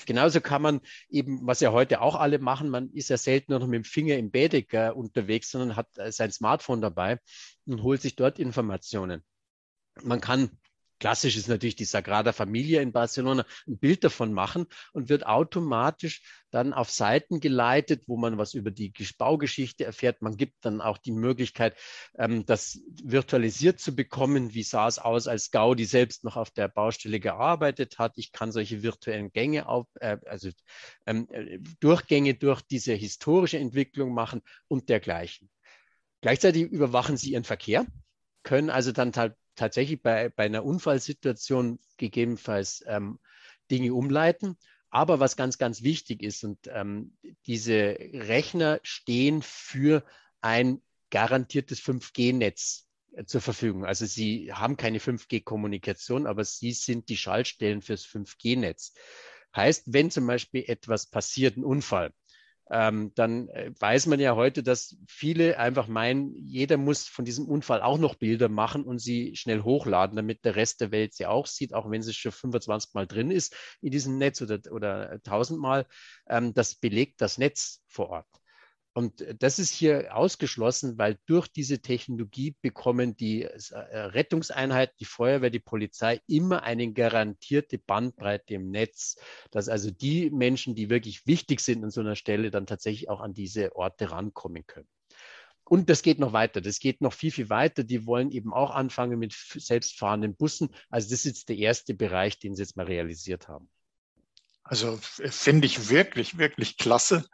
Genauso 0.05 0.41
kann 0.41 0.61
man 0.61 0.81
eben, 1.09 1.45
was 1.45 1.59
ja 1.59 1.71
heute 1.71 2.01
auch 2.01 2.15
alle 2.15 2.39
machen, 2.39 2.69
man 2.69 2.89
ist 2.91 3.09
ja 3.09 3.17
selten 3.17 3.51
noch 3.51 3.65
mit 3.67 3.75
dem 3.75 3.83
Finger 3.83 4.17
im 4.17 4.31
Bädeker 4.31 4.95
unterwegs, 4.95 5.51
sondern 5.51 5.75
hat 5.75 5.97
äh, 5.97 6.11
sein 6.11 6.31
Smartphone 6.31 6.81
dabei 6.81 7.19
und 7.65 7.83
holt 7.83 8.01
sich 8.01 8.15
dort 8.15 8.39
Informationen. 8.39 9.23
Man 10.03 10.21
kann 10.21 10.51
Klassisch 10.99 11.37
ist 11.37 11.47
natürlich 11.47 11.75
die 11.75 11.85
Sagrada 11.85 12.33
Familia 12.33 12.81
in 12.81 12.91
Barcelona, 12.91 13.45
ein 13.67 13.77
Bild 13.77 14.03
davon 14.03 14.33
machen 14.33 14.65
und 14.93 15.09
wird 15.09 15.27
automatisch 15.27 16.23
dann 16.49 16.73
auf 16.73 16.89
Seiten 16.89 17.39
geleitet, 17.39 18.03
wo 18.07 18.17
man 18.17 18.37
was 18.37 18.53
über 18.53 18.71
die 18.71 18.91
Baugeschichte 19.17 19.85
erfährt. 19.85 20.21
Man 20.21 20.37
gibt 20.37 20.55
dann 20.61 20.81
auch 20.81 20.97
die 20.97 21.11
Möglichkeit, 21.11 21.77
ähm, 22.17 22.45
das 22.45 22.79
virtualisiert 23.03 23.79
zu 23.79 23.95
bekommen. 23.95 24.53
Wie 24.53 24.63
sah 24.63 24.87
es 24.87 24.97
aus, 24.97 25.27
als 25.27 25.51
Gaudi 25.51 25.85
selbst 25.85 26.23
noch 26.23 26.35
auf 26.35 26.49
der 26.49 26.67
Baustelle 26.67 27.19
gearbeitet 27.19 27.99
hat? 27.99 28.13
Ich 28.15 28.31
kann 28.31 28.51
solche 28.51 28.81
virtuellen 28.81 29.31
Gänge 29.31 29.67
auf, 29.67 29.87
äh, 29.99 30.17
also 30.25 30.49
ähm, 31.05 31.27
äh, 31.31 31.59
Durchgänge 31.79 32.33
durch 32.33 32.61
diese 32.61 32.93
historische 32.93 33.59
Entwicklung 33.59 34.13
machen 34.13 34.41
und 34.67 34.89
dergleichen. 34.89 35.49
Gleichzeitig 36.21 36.63
überwachen 36.63 37.17
sie 37.17 37.33
ihren 37.33 37.43
Verkehr, 37.43 37.85
können 38.43 38.71
also 38.71 38.91
dann 38.91 39.11
tatsächlich 39.57 40.01
bei, 40.01 40.29
bei 40.29 40.45
einer 40.45 40.63
Unfallsituation 40.63 41.79
gegebenenfalls 41.97 42.83
ähm, 42.87 43.19
Dinge 43.69 43.93
umleiten. 43.93 44.57
Aber 44.89 45.19
was 45.19 45.35
ganz, 45.35 45.57
ganz 45.57 45.83
wichtig 45.83 46.23
ist, 46.23 46.43
und 46.45 46.59
ähm, 46.67 47.17
diese 47.45 47.97
Rechner 47.99 48.79
stehen 48.83 49.41
für 49.41 50.05
ein 50.39 50.81
garantiertes 51.09 51.81
5G-Netz 51.81 52.87
äh, 53.11 53.25
zur 53.25 53.41
Verfügung. 53.41 53.85
Also 53.85 54.05
sie 54.05 54.53
haben 54.53 54.77
keine 54.77 54.99
5G-Kommunikation, 54.99 56.25
aber 56.25 56.45
sie 56.45 56.71
sind 56.71 57.09
die 57.09 57.17
Schaltstellen 57.17 57.81
fürs 57.81 58.05
5G-Netz. 58.05 58.93
Heißt, 59.55 59.83
wenn 59.87 60.11
zum 60.11 60.27
Beispiel 60.27 60.63
etwas 60.67 61.07
passiert, 61.07 61.57
ein 61.57 61.65
Unfall, 61.65 62.13
ähm, 62.69 63.11
dann 63.15 63.47
äh, 63.49 63.71
weiß 63.79 64.07
man 64.07 64.19
ja 64.19 64.35
heute, 64.35 64.63
dass 64.63 64.97
viele 65.07 65.57
einfach 65.57 65.87
meinen, 65.87 66.33
jeder 66.35 66.77
muss 66.77 67.07
von 67.07 67.25
diesem 67.25 67.47
Unfall 67.47 67.81
auch 67.81 67.97
noch 67.97 68.15
Bilder 68.15 68.49
machen 68.49 68.83
und 68.83 68.99
sie 68.99 69.35
schnell 69.35 69.63
hochladen, 69.63 70.15
damit 70.15 70.43
der 70.45 70.55
Rest 70.55 70.81
der 70.81 70.91
Welt 70.91 71.13
sie 71.13 71.25
auch 71.25 71.47
sieht, 71.47 71.73
auch 71.73 71.89
wenn 71.89 72.01
sie 72.01 72.13
schon 72.13 72.31
25 72.31 72.93
Mal 72.93 73.07
drin 73.07 73.31
ist 73.31 73.55
in 73.81 73.91
diesem 73.91 74.17
Netz 74.17 74.41
oder, 74.41 74.59
oder 74.71 75.11
1000 75.11 75.59
Mal. 75.59 75.85
Ähm, 76.27 76.53
das 76.53 76.75
belegt 76.75 77.21
das 77.21 77.37
Netz 77.37 77.81
vor 77.87 78.09
Ort. 78.09 78.27
Und 78.97 79.23
das 79.37 79.59
ist 79.59 79.69
hier 79.69 80.17
ausgeschlossen, 80.17 80.97
weil 80.97 81.19
durch 81.27 81.47
diese 81.47 81.83
Technologie 81.83 82.55
bekommen 82.63 83.15
die 83.15 83.43
äh, 83.43 83.51
Rettungseinheiten, 83.95 84.95
die 84.99 85.05
Feuerwehr, 85.05 85.51
die 85.51 85.59
Polizei 85.59 86.19
immer 86.25 86.63
eine 86.63 86.91
garantierte 86.91 87.77
Bandbreite 87.77 88.55
im 88.55 88.71
Netz, 88.71 89.17
dass 89.51 89.69
also 89.69 89.91
die 89.91 90.31
Menschen, 90.31 90.73
die 90.73 90.89
wirklich 90.89 91.27
wichtig 91.27 91.59
sind 91.59 91.83
an 91.83 91.91
so 91.91 92.01
einer 92.01 92.15
Stelle, 92.15 92.49
dann 92.49 92.65
tatsächlich 92.65 93.07
auch 93.07 93.21
an 93.21 93.35
diese 93.35 93.75
Orte 93.75 94.09
rankommen 94.09 94.65
können. 94.65 94.87
Und 95.63 95.91
das 95.91 96.01
geht 96.01 96.17
noch 96.17 96.33
weiter. 96.33 96.59
Das 96.59 96.79
geht 96.79 96.99
noch 96.99 97.13
viel, 97.13 97.29
viel 97.29 97.51
weiter. 97.51 97.83
Die 97.83 98.07
wollen 98.07 98.31
eben 98.31 98.51
auch 98.51 98.71
anfangen 98.71 99.19
mit 99.19 99.31
selbstfahrenden 99.33 100.35
Bussen. 100.35 100.73
Also 100.89 101.11
das 101.11 101.19
ist 101.19 101.25
jetzt 101.25 101.49
der 101.49 101.57
erste 101.57 101.93
Bereich, 101.93 102.39
den 102.39 102.55
sie 102.55 102.63
jetzt 102.63 102.75
mal 102.75 102.87
realisiert 102.87 103.47
haben. 103.47 103.69
Also 104.63 104.97
finde 104.97 105.67
ich 105.67 105.91
wirklich, 105.91 106.39
wirklich 106.39 106.77
klasse. 106.77 107.27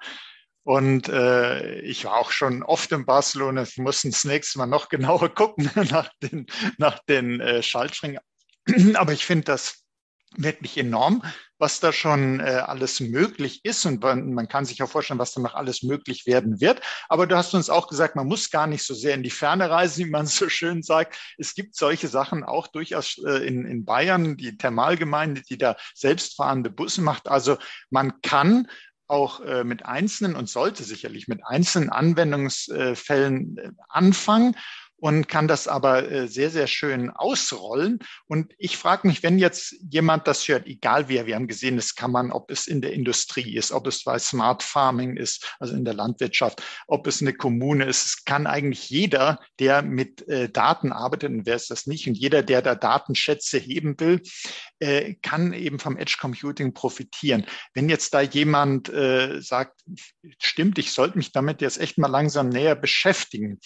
Und 0.63 1.09
äh, 1.09 1.79
ich 1.81 2.05
war 2.05 2.15
auch 2.15 2.31
schon 2.31 2.63
oft 2.63 2.91
in 2.91 3.05
Barcelona. 3.05 3.65
Wir 3.65 3.83
mussten 3.83 4.11
das 4.11 4.23
nächste 4.23 4.59
Mal 4.59 4.67
noch 4.67 4.89
genauer 4.89 5.29
gucken 5.29 5.69
nach 5.89 6.09
den, 6.21 6.47
nach 6.77 6.99
den 7.07 7.41
äh, 7.41 7.61
Schaltschränken. 7.61 8.21
Aber 8.95 9.11
ich 9.11 9.25
finde 9.25 9.45
das 9.45 9.83
wirklich 10.35 10.77
enorm, 10.77 11.23
was 11.59 11.79
da 11.79 11.93
schon 11.93 12.39
äh, 12.39 12.63
alles 12.65 12.99
möglich 12.99 13.63
ist. 13.63 13.85
Und 13.85 14.01
man, 14.01 14.33
man 14.33 14.47
kann 14.47 14.65
sich 14.65 14.81
auch 14.81 14.89
vorstellen, 14.89 15.19
was 15.19 15.33
da 15.33 15.41
noch 15.41 15.53
alles 15.53 15.83
möglich 15.83 16.25
werden 16.25 16.59
wird. 16.59 16.81
Aber 17.09 17.27
du 17.27 17.35
hast 17.35 17.53
uns 17.53 17.69
auch 17.69 17.87
gesagt, 17.87 18.15
man 18.15 18.27
muss 18.27 18.49
gar 18.49 18.67
nicht 18.67 18.83
so 18.83 18.93
sehr 18.93 19.15
in 19.15 19.23
die 19.23 19.29
Ferne 19.29 19.69
reisen, 19.69 20.05
wie 20.05 20.09
man 20.09 20.25
so 20.27 20.49
schön 20.49 20.81
sagt. 20.81 21.17
Es 21.37 21.53
gibt 21.55 21.75
solche 21.75 22.07
Sachen 22.07 22.43
auch 22.43 22.67
durchaus 22.67 23.21
äh, 23.25 23.45
in, 23.45 23.65
in 23.65 23.85
Bayern, 23.85 24.37
die 24.37 24.57
Thermalgemeinde, 24.57 25.41
die 25.41 25.57
da 25.57 25.75
selbstfahrende 25.93 26.69
Busse 26.69 27.01
macht. 27.01 27.27
Also 27.27 27.57
man 27.89 28.21
kann 28.21 28.67
auch 29.07 29.41
äh, 29.41 29.63
mit 29.63 29.85
einzelnen 29.85 30.35
und 30.35 30.49
sollte 30.49 30.83
sicherlich 30.83 31.27
mit 31.27 31.45
einzelnen 31.45 31.89
Anwendungsfällen 31.89 33.57
äh, 33.57 33.69
anfangen 33.89 34.55
und 35.03 35.27
kann 35.27 35.49
das 35.49 35.67
aber 35.67 36.09
äh, 36.09 36.29
sehr, 36.29 36.49
sehr 36.49 36.65
schön 36.65 37.09
ausrollen. 37.09 37.99
Und 38.25 38.53
ich 38.57 38.77
frage 38.77 39.05
mich, 39.05 39.21
wenn 39.21 39.37
jetzt 39.37 39.75
jemand 39.91 40.29
das 40.29 40.47
hört, 40.47 40.65
egal 40.65 41.09
wer, 41.09 41.25
wir 41.25 41.35
haben 41.35 41.49
gesehen, 41.49 41.75
das 41.75 41.95
kann 41.95 42.09
man, 42.09 42.31
ob 42.31 42.49
es 42.49 42.67
in 42.67 42.79
der 42.79 42.93
Industrie 42.93 43.53
ist, 43.53 43.73
ob 43.73 43.85
es 43.85 44.05
bei 44.05 44.17
Smart 44.17 44.63
Farming 44.63 45.17
ist, 45.17 45.57
also 45.59 45.75
in 45.75 45.83
der 45.83 45.93
Landwirtschaft, 45.93 46.63
ob 46.87 47.05
es 47.05 47.19
eine 47.19 47.33
Kommune 47.33 47.83
ist, 47.83 48.05
es 48.05 48.23
kann 48.23 48.47
eigentlich 48.47 48.89
jeder, 48.89 49.41
der 49.59 49.81
mit 49.81 50.25
äh, 50.29 50.47
Daten 50.47 50.93
arbeitet, 50.93 51.31
und 51.31 51.45
wer 51.45 51.57
ist 51.57 51.69
das 51.69 51.85
nicht, 51.85 52.07
und 52.07 52.15
jeder, 52.17 52.41
der 52.41 52.61
da 52.61 52.73
Datenschätze 52.73 53.57
heben 53.57 53.99
will, 53.99 54.21
äh, 54.79 55.15
kann 55.15 55.51
eben 55.51 55.79
vom 55.79 55.97
Edge 55.97 56.15
Computing 56.17 56.73
profitieren. 56.73 57.45
Wenn 57.73 57.89
jetzt 57.89 58.13
da 58.13 58.21
jemand 58.21 58.89
sagt, 59.39 59.81
stimmt, 60.39 60.77
ich 60.77 60.91
sollte 60.91 61.17
mich 61.17 61.31
damit 61.31 61.61
jetzt 61.61 61.79
echt 61.79 61.97
mal 61.97 62.07
langsam 62.07 62.47
näher 62.47 62.75
beschäftigen, 62.75 63.59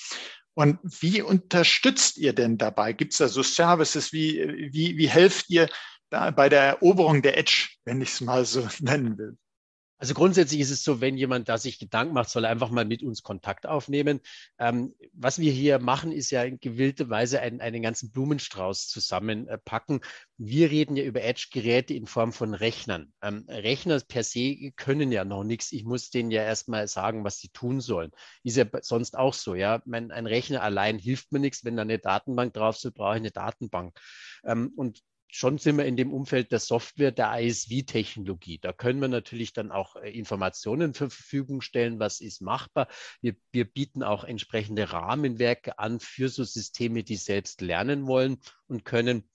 und 0.58 0.80
wie 1.02 1.22
unterstützt 1.22 2.17
ihr 2.17 2.34
denn 2.34 2.58
dabei? 2.58 2.91
Gibt 2.91 3.13
es 3.13 3.20
da 3.20 3.28
so 3.28 3.43
Services? 3.43 4.12
Wie, 4.12 4.72
wie, 4.74 4.98
wie 4.98 5.08
helft 5.08 5.52
ihr 5.52 5.70
da 6.10 6.32
bei 6.32 6.50
der 6.50 6.63
Eroberung 6.63 7.22
der 7.22 7.38
Edge, 7.38 7.70
wenn 7.86 8.02
ich 8.02 8.10
es 8.10 8.22
mal 8.22 8.43
so 8.43 8.67
nennen 8.80 9.20
will? 9.20 9.38
Also 9.99 10.13
grundsätzlich 10.13 10.62
ist 10.62 10.69
es 10.69 10.83
so, 10.83 11.01
wenn 11.01 11.17
jemand 11.17 11.49
da 11.49 11.57
sich 11.57 11.79
Gedanken 11.79 12.13
macht, 12.13 12.29
soll 12.29 12.43
er 12.43 12.51
einfach 12.51 12.69
mal 12.69 12.86
mit 12.86 13.01
uns 13.01 13.23
Kontakt 13.23 13.65
aufnehmen. 13.65 14.19
Ähm, 14.60 14.93
was 15.13 15.39
wir 15.39 15.51
hier 15.51 15.79
machen, 15.79 16.12
ist 16.12 16.29
ja 16.29 16.43
in 16.43 16.60
gewillte 16.60 17.10
Weise 17.10 17.41
einen, 17.41 17.62
einen 17.62 17.81
ganzen 17.81 18.12
Blumenstrauß 18.12 18.88
zusammenpacken. 18.88 20.01
Wir 20.38 20.69
reden 20.69 20.95
ja 20.95 21.03
über 21.03 21.23
Edge-Geräte 21.23 21.95
in 21.95 22.05
Form 22.05 22.31
von 22.31 22.53
Rechnern. 22.53 23.12
Ähm, 23.23 23.45
Rechner 23.47 23.99
per 24.07 24.23
se 24.23 24.71
können 24.75 25.12
ja 25.12 25.25
noch 25.25 25.43
nichts. 25.43 25.71
Ich 25.71 25.83
muss 25.83 26.12
denen 26.12 26.29
ja 26.29 26.43
erstmal 26.43 26.88
sagen, 26.88 27.23
was 27.23 27.39
sie 27.39 27.49
tun 27.49 27.81
sollen. 27.81 28.12
Ist 28.43 28.57
ja 28.57 28.65
sonst 28.81 29.17
auch 29.17 29.33
so. 29.33 29.55
Ja, 29.55 29.81
mein, 29.86 30.12
ein 30.12 30.27
Rechner 30.27 30.62
allein 30.62 30.99
hilft 30.99 31.31
mir 31.31 31.39
nichts. 31.39 31.65
Wenn 31.65 31.75
da 31.75 31.81
eine 31.81 31.97
Datenbank 31.97 32.53
drauf 32.53 32.75
ist, 32.75 32.93
brauche 32.93 33.15
ich 33.15 33.21
eine 33.21 33.31
Datenbank. 33.31 33.97
Ähm, 34.45 34.71
und 34.75 35.01
schon 35.28 35.58
sind 35.58 35.78
wir 35.78 35.86
in 35.86 35.98
dem 35.98 36.13
Umfeld 36.13 36.52
der 36.52 36.60
Software, 36.60 37.12
der 37.12 37.40
ISV-Technologie. 37.40 38.60
Da 38.60 38.74
können 38.74 39.00
wir 39.02 39.08
natürlich 39.08 39.54
dann 39.54 39.72
auch 39.72 39.96
äh, 39.96 40.10
Informationen 40.10 40.94
zur 40.94 41.10
Verfügung 41.10 41.62
stellen, 41.62 42.00
was 42.00 42.22
ist 42.22 42.42
machbar. 42.42 42.88
Wir, 43.22 43.36
wir 43.52 43.66
bieten 43.66 44.04
auch 44.04 44.24
entsprechende 44.24 44.92
Rahmenwerke 44.92 45.80
an 45.80 46.00
für 46.00 46.30
so 46.30 46.44
Systeme, 46.44 47.04
die 47.04 47.18
selbst 47.18 47.62
lernen 47.62 48.08
wollen 48.08 48.40
und 48.68 48.86
können. 48.86 49.30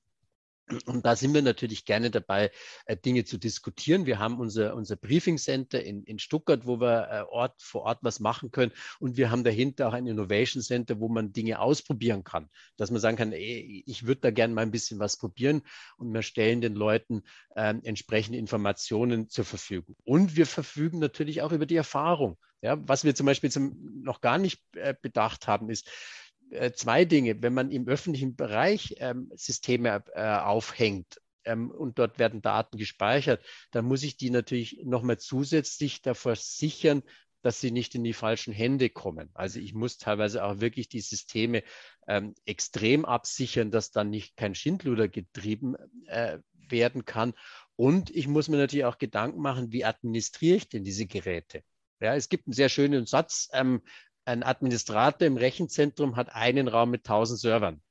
Und 0.87 1.05
da 1.05 1.17
sind 1.17 1.35
wir 1.35 1.43
natürlich 1.43 1.85
gerne 1.85 2.11
dabei, 2.11 2.51
äh, 2.87 2.97
Dinge 2.97 3.25
zu 3.25 3.39
diskutieren. 3.39 4.07
Wir 4.07 4.19
haben 4.19 4.39
unser, 4.39 4.75
unser 4.75 4.97
Briefing 4.97 5.39
Center 5.39 5.83
in, 5.83 6.05
in 6.05 6.19
Stuttgart, 6.19 6.67
wo 6.67 6.81
wir 6.81 7.09
äh, 7.11 7.23
Ort, 7.31 7.63
vor 7.63 7.83
Ort 7.83 7.99
was 8.03 8.21
machen 8.21 8.51
können. 8.51 8.73
Und 9.01 9.17
wir 9.17 9.31
haben 9.31 9.45
dahinter 9.45 9.89
auch 9.89 9.93
ein 9.93 10.07
Innovation 10.07 10.63
Center, 10.63 11.01
wo 11.01 11.09
man 11.09 11.33
Dinge 11.33 11.61
ausprobieren 11.61 12.25
kann. 12.25 12.49
Dass 12.77 12.91
man 12.91 13.01
sagen 13.01 13.17
kann, 13.17 13.33
ey, 13.33 13.83
ich 13.87 14.07
würde 14.07 14.21
da 14.21 14.31
gerne 14.31 14.55
mal 14.55 14.63
ein 14.63 14.71
bisschen 14.71 14.99
was 14.99 15.17
probieren. 15.17 15.63
Und 15.97 16.13
wir 16.13 16.23
stellen 16.23 16.61
den 16.61 16.75
Leuten 16.75 17.23
äh, 17.55 17.75
entsprechende 17.83 18.39
Informationen 18.39 19.29
zur 19.29 19.45
Verfügung. 19.45 19.97
Und 20.05 20.37
wir 20.37 20.47
verfügen 20.47 20.99
natürlich 20.99 21.43
auch 21.43 21.53
über 21.53 21.67
die 21.67 21.77
Erfahrung. 21.77 22.39
Ja, 22.63 22.77
was 22.87 23.03
wir 23.03 23.13
zum 23.15 23.27
Beispiel 23.27 23.51
zum, 23.51 24.03
noch 24.05 24.21
gar 24.21 24.39
nicht 24.39 24.63
äh, 24.77 24.95
bedacht 25.01 25.49
haben, 25.49 25.69
ist, 25.69 25.91
äh, 26.53 26.73
zwei 26.73 27.05
Dinge. 27.05 27.43
Wenn 27.43 27.55
man 27.55 27.71
im 27.71 27.88
öffentlichen 27.88 28.37
Bereich 28.37 28.95
ähm, 28.99 29.31
Systeme 29.35 30.05
äh, 30.15 30.37
aufhängt 30.37 31.21
ähm, 31.45 31.71
und 31.71 31.99
dort 31.99 32.19
werden 32.19 32.43
Daten 32.43 32.79
gespeichert, 32.79 33.45
dann 33.71 33.85
muss 33.85 34.03
ich 34.03 34.17
die 34.17 34.31
natürlich 34.31 34.81
nochmal 34.85 35.19
zusätzlich 35.19 36.03
davor 36.03 36.37
sichern, 36.37 37.03
dass 37.43 37.61
sie 37.61 37.73
nicht 37.73 37.95
in 37.95 38.05
die 38.05 38.12
falschen 38.12 38.53
Hände 38.53 38.88
kommen. 38.88 39.31
Also 39.35 39.59
ich 39.59 39.75
muss 39.75 39.99
teilweise 39.99 40.45
auch 40.45 40.61
wirklich 40.61 40.88
die 40.88 41.01
Systeme 41.01 41.65
ähm, 42.07 42.35
extrem 42.45 43.05
absichern, 43.05 43.71
dass 43.71 43.91
dann 43.91 44.11
nicht 44.11 44.37
kein 44.37 44.55
Schindluder 44.55 45.09
getrieben 45.09 45.75
äh, 46.07 46.38
werden 46.69 47.05
kann. 47.05 47.35
Und 47.77 48.11
ich 48.11 48.29
muss 48.29 48.49
mir 48.49 48.59
natürlich 48.59 48.85
auch 48.85 48.99
Gedanken 48.99 49.41
machen, 49.41 49.73
wie 49.73 49.85
administriere 49.85 50.57
ich 50.57 50.69
denn 50.69 50.85
diese 50.85 51.07
Geräte? 51.07 51.65
Ja, 52.01 52.15
es 52.15 52.29
gibt 52.29 52.47
einen 52.47 52.55
sehr 52.55 52.69
schönen 52.69 53.07
Satz, 53.07 53.49
ähm, 53.53 53.83
ein 54.25 54.43
Administrator 54.43 55.27
im 55.27 55.37
Rechenzentrum 55.37 56.17
hat 56.17 56.35
einen 56.35 56.69
Raum 56.69 56.91
mit 56.91 57.01
1000 57.01 57.41
Servern. 57.41 57.83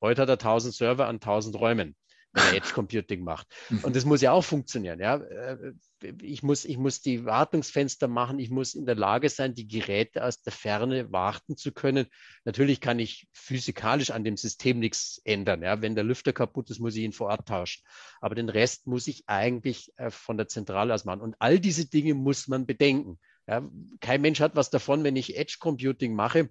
Heute 0.00 0.22
hat 0.22 0.28
er 0.28 0.34
1000 0.34 0.74
Server 0.74 1.06
an 1.06 1.16
1000 1.16 1.56
Räumen, 1.56 1.94
wenn 2.32 2.44
er 2.44 2.54
Edge 2.54 2.72
Computing 2.72 3.22
macht. 3.22 3.46
Mhm. 3.68 3.80
Und 3.84 3.96
das 3.96 4.04
muss 4.04 4.22
ja 4.22 4.32
auch 4.32 4.44
funktionieren. 4.44 4.98
Ja? 4.98 5.16
Äh, 5.16 5.74
ich, 6.22 6.42
muss, 6.42 6.64
ich 6.64 6.78
muss 6.78 7.02
die 7.02 7.26
Wartungsfenster 7.26 8.08
machen. 8.08 8.38
Ich 8.38 8.50
muss 8.50 8.74
in 8.74 8.86
der 8.86 8.94
Lage 8.94 9.28
sein, 9.28 9.54
die 9.54 9.68
Geräte 9.68 10.24
aus 10.24 10.40
der 10.40 10.52
Ferne 10.52 11.12
warten 11.12 11.56
zu 11.56 11.72
können. 11.72 12.06
Natürlich 12.44 12.80
kann 12.80 12.98
ich 12.98 13.28
physikalisch 13.32 14.10
an 14.10 14.24
dem 14.24 14.38
System 14.38 14.78
nichts 14.78 15.20
ändern. 15.24 15.62
Ja? 15.62 15.82
Wenn 15.82 15.94
der 15.94 16.04
Lüfter 16.04 16.32
kaputt 16.32 16.70
ist, 16.70 16.78
muss 16.78 16.96
ich 16.96 17.02
ihn 17.02 17.12
vor 17.12 17.28
Ort 17.28 17.48
tauschen. 17.48 17.82
Aber 18.20 18.34
den 18.34 18.48
Rest 18.48 18.86
muss 18.86 19.06
ich 19.06 19.24
eigentlich 19.26 19.92
äh, 19.96 20.10
von 20.10 20.38
der 20.38 20.48
Zentrale 20.48 20.94
aus 20.94 21.04
machen. 21.04 21.20
Und 21.20 21.36
all 21.40 21.58
diese 21.58 21.90
Dinge 21.90 22.14
muss 22.14 22.48
man 22.48 22.64
bedenken. 22.64 23.18
Ja, 23.50 23.68
kein 24.00 24.20
Mensch 24.20 24.38
hat 24.38 24.54
was 24.54 24.70
davon, 24.70 25.02
wenn 25.02 25.16
ich 25.16 25.36
Edge 25.36 25.56
Computing 25.58 26.14
mache. 26.14 26.50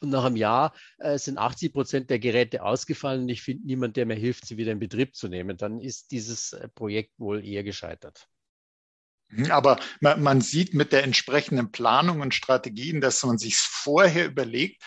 Und 0.00 0.10
nach 0.10 0.24
einem 0.24 0.36
Jahr 0.36 0.74
äh, 0.98 1.16
sind 1.16 1.38
80 1.38 1.72
Prozent 1.72 2.10
der 2.10 2.18
Geräte 2.18 2.62
ausgefallen 2.62 3.22
und 3.22 3.28
ich 3.30 3.40
finde 3.40 3.66
niemanden, 3.66 3.94
der 3.94 4.04
mir 4.04 4.14
hilft, 4.14 4.46
sie 4.46 4.58
wieder 4.58 4.72
in 4.72 4.78
Betrieb 4.78 5.16
zu 5.16 5.28
nehmen. 5.28 5.56
Dann 5.56 5.80
ist 5.80 6.10
dieses 6.10 6.52
äh, 6.52 6.68
Projekt 6.68 7.18
wohl 7.18 7.42
eher 7.42 7.64
gescheitert. 7.64 8.28
Mhm, 9.28 9.50
aber 9.50 9.80
man, 10.00 10.22
man, 10.22 10.40
sieht 10.42 10.74
mit 10.74 10.92
der 10.92 11.02
entsprechenden 11.02 11.72
Planung 11.72 12.20
und 12.20 12.34
Strategien, 12.34 13.00
dass 13.00 13.24
man 13.24 13.38
sich 13.38 13.56
vorher 13.56 14.26
überlegt, 14.26 14.82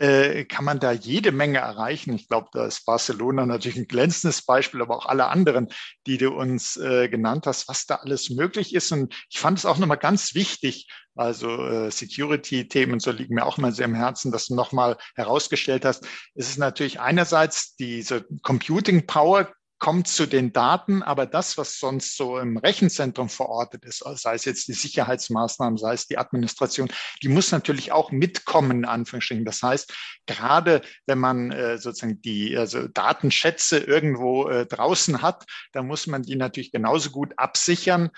äh, 0.00 0.46
kann 0.46 0.64
man 0.64 0.80
da 0.80 0.92
jede 0.92 1.30
Menge 1.30 1.58
erreichen. 1.58 2.14
Ich 2.14 2.26
glaube, 2.26 2.48
da 2.52 2.64
ist 2.64 2.86
Barcelona 2.86 3.44
natürlich 3.44 3.78
ein 3.78 3.86
glänzendes 3.86 4.42
Beispiel, 4.42 4.80
aber 4.80 4.96
auch 4.96 5.06
alle 5.06 5.28
anderen, 5.28 5.68
die 6.06 6.16
du 6.16 6.30
uns 6.30 6.76
äh, 6.78 7.08
genannt 7.08 7.46
hast, 7.46 7.68
was 7.68 7.84
da 7.84 7.96
alles 7.96 8.30
möglich 8.30 8.74
ist. 8.74 8.90
Und 8.92 9.14
ich 9.28 9.38
fand 9.38 9.58
es 9.58 9.66
auch 9.66 9.76
nochmal 9.76 9.98
ganz 9.98 10.34
wichtig, 10.34 10.88
also 11.14 11.50
äh, 11.66 11.90
Security-Themen 11.90 12.98
so 12.98 13.10
liegen 13.10 13.34
mir 13.34 13.44
auch 13.44 13.58
mal 13.58 13.72
sehr 13.72 13.84
im 13.84 13.94
Herzen, 13.94 14.32
dass 14.32 14.46
du 14.46 14.54
nochmal 14.54 14.96
herausgestellt 15.16 15.84
hast. 15.84 16.06
Es 16.34 16.48
ist 16.48 16.58
natürlich 16.58 16.98
einerseits 16.98 17.76
diese 17.76 18.24
Computing 18.42 19.06
Power 19.06 19.52
kommt 19.80 20.06
zu 20.06 20.26
den 20.26 20.52
Daten, 20.52 21.02
aber 21.02 21.26
das, 21.26 21.58
was 21.58 21.80
sonst 21.80 22.16
so 22.16 22.38
im 22.38 22.58
Rechenzentrum 22.58 23.28
verortet 23.28 23.84
ist, 23.84 24.04
sei 24.14 24.34
es 24.34 24.44
jetzt 24.44 24.68
die 24.68 24.74
Sicherheitsmaßnahmen, 24.74 25.78
sei 25.78 25.94
es 25.94 26.06
die 26.06 26.18
Administration, 26.18 26.88
die 27.22 27.28
muss 27.28 27.50
natürlich 27.50 27.90
auch 27.90 28.12
mitkommen, 28.12 28.70
in 28.70 28.84
Anführungsstrichen. 28.84 29.46
Das 29.46 29.62
heißt, 29.62 29.92
gerade 30.26 30.82
wenn 31.06 31.18
man 31.18 31.50
äh, 31.50 31.78
sozusagen 31.78 32.20
die 32.20 32.56
also 32.56 32.86
Datenschätze 32.88 33.78
irgendwo 33.78 34.48
äh, 34.48 34.66
draußen 34.66 35.22
hat, 35.22 35.46
dann 35.72 35.86
muss 35.86 36.06
man 36.06 36.22
die 36.22 36.36
natürlich 36.36 36.70
genauso 36.70 37.10
gut 37.10 37.32
absichern, 37.38 38.10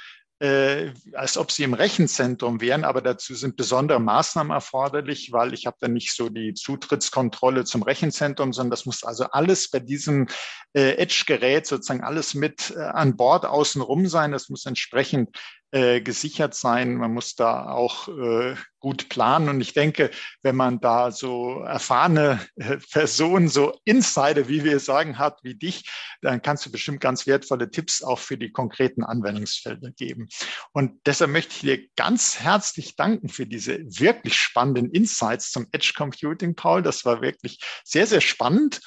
äh, 0.43 0.93
als 1.13 1.39
ob 1.39 1.53
sie 1.53 1.63
im 1.63 1.73
Rechenzentrum 1.73 2.61
wären, 2.61 2.83
aber 2.83 3.01
dazu 3.01 3.33
sind 3.33 3.57
besondere 3.57 4.01
Maßnahmen 4.01 4.53
erforderlich, 4.53 5.31
weil 5.31 5.55
ich 5.55 5.67
habe 5.67 5.77
dann 5.81 5.93
nicht 5.93 6.13
so 6.17 6.29
die 6.29 6.55
Zutrittskontrolle 6.55 7.63
zum 7.65 7.85
Rechenzentrum, 7.85 8.53
sondern 8.53 8.73
das 8.73 8.85
muss 8.85 9.05
also 9.05 9.27
alles 9.31 9.71
bei 9.71 9.79
diesem 9.79 10.27
äh, 10.73 10.97
Edge-Gerät 10.97 11.69
sozusagen 11.69 12.03
alles 12.03 12.35
mit 12.35 12.75
äh, 12.77 12.81
an 12.81 13.17
Bord 13.17 13.47
außenrum 13.47 14.09
sein. 14.09 14.33
Das 14.33 14.49
muss 14.49 14.67
entsprechend 14.67 15.31
äh, 15.73 16.01
gesichert 16.01 16.55
sein. 16.55 16.97
Man 16.97 17.15
muss 17.15 17.35
da 17.35 17.71
auch 17.71 18.09
äh, 18.09 18.55
gut 18.79 19.09
planen. 19.09 19.49
Und 19.49 19.61
ich 19.63 19.73
denke, 19.73 20.11
wenn 20.43 20.55
man 20.55 20.81
da 20.81 21.11
so 21.11 21.61
erfahrene 21.61 22.41
äh, 22.57 22.77
Personen, 22.91 23.49
so 23.49 23.79
Insider, 23.85 24.49
wie 24.49 24.65
wir 24.65 24.81
sagen, 24.81 25.19
hat, 25.19 25.39
wie 25.43 25.55
dich, 25.55 25.89
dann 26.21 26.43
kannst 26.43 26.67
du 26.67 26.71
bestimmt 26.71 27.01
ganz 27.01 27.27
wertvolle 27.27 27.71
Tipps 27.71 28.03
auch 28.03 28.19
für 28.19 28.37
die 28.37 28.53
konkreten 28.53 29.03
Anwendungsfelder 29.03 29.93
geben. 29.93 30.29
Und 30.73 31.01
deshalb 31.07 31.31
möchte 31.31 31.55
ich 31.55 31.61
dir 31.61 31.89
ganz 31.97 32.41
herzlich 32.41 32.97
danken 32.97 33.31
für 33.31 33.47
diese 33.47 33.79
wirklich 33.79 34.37
spannenden 34.37 34.91
Insights 34.91 35.53
zum 35.53 35.69
Edge 35.73 35.93
Computing, 35.97 36.55
Paul. 36.55 36.83
Das 36.83 37.05
war 37.07 37.23
wirklich 37.23 37.61
sehr, 37.85 38.07
sehr 38.07 38.21
spannend. 38.21 38.81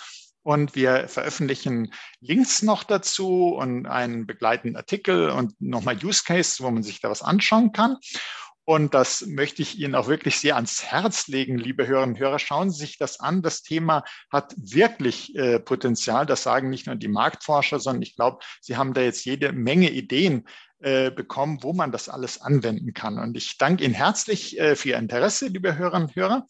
Und 0.45 0.75
wir 0.75 1.08
veröffentlichen 1.08 1.91
Links 2.19 2.62
noch 2.62 2.84
dazu 2.84 3.55
und 3.55 3.88
einen 3.88 4.27
begleitenden 4.27 4.75
Artikel 4.75 5.31
und 5.31 5.60
nochmal 5.60 5.97
Use 5.97 6.21
Case, 6.23 6.63
wo 6.63 6.69
man 6.69 6.84
sich 6.84 7.01
da 7.01 7.10
was 7.10 7.23
anschauen 7.23 7.71
kann. 7.71 7.97
Und 8.63 8.93
das 8.93 9.25
möchte 9.25 9.63
ich 9.63 9.79
Ihnen 9.79 9.95
auch 9.95 10.08
wirklich 10.08 10.38
sehr 10.38 10.55
ans 10.55 10.84
Herz 10.84 11.27
legen, 11.27 11.58
liebe 11.58 11.88
Hörerinnen 11.88 12.13
und 12.13 12.21
Hörer. 12.21 12.38
Schauen 12.38 12.69
Sie 12.69 12.77
sich 12.77 12.99
das 12.99 13.19
an. 13.19 13.41
Das 13.41 13.63
Thema 13.63 14.03
hat 14.31 14.53
wirklich 14.55 15.36
äh, 15.36 15.60
Potenzial. 15.60 16.27
Das 16.27 16.43
sagen 16.43 16.69
nicht 16.69 16.86
nur 16.86 16.95
die 16.95 17.08
Marktforscher, 17.08 17.79
sondern 17.79 18.03
ich 18.03 18.15
glaube, 18.15 18.38
Sie 18.62 18.77
haben 18.77 18.93
da 18.93 19.01
jetzt 19.01 19.25
jede 19.25 19.51
Menge 19.51 19.89
Ideen 19.89 20.47
äh, 20.77 21.10
bekommen, 21.10 21.63
wo 21.63 21.73
man 21.73 21.91
das 21.91 22.08
alles 22.08 22.39
anwenden 22.39 22.93
kann. 22.93 23.17
Und 23.17 23.36
ich 23.36 23.58
danke 23.58 23.84
Ihnen 23.84 23.95
herzlich 23.95 24.60
äh, 24.60 24.75
für 24.75 24.89
Ihr 24.89 24.97
Interesse, 24.97 25.47
liebe 25.47 25.75
Hörerinnen 25.75 26.10
und 26.10 26.15
Hörer. 26.15 26.45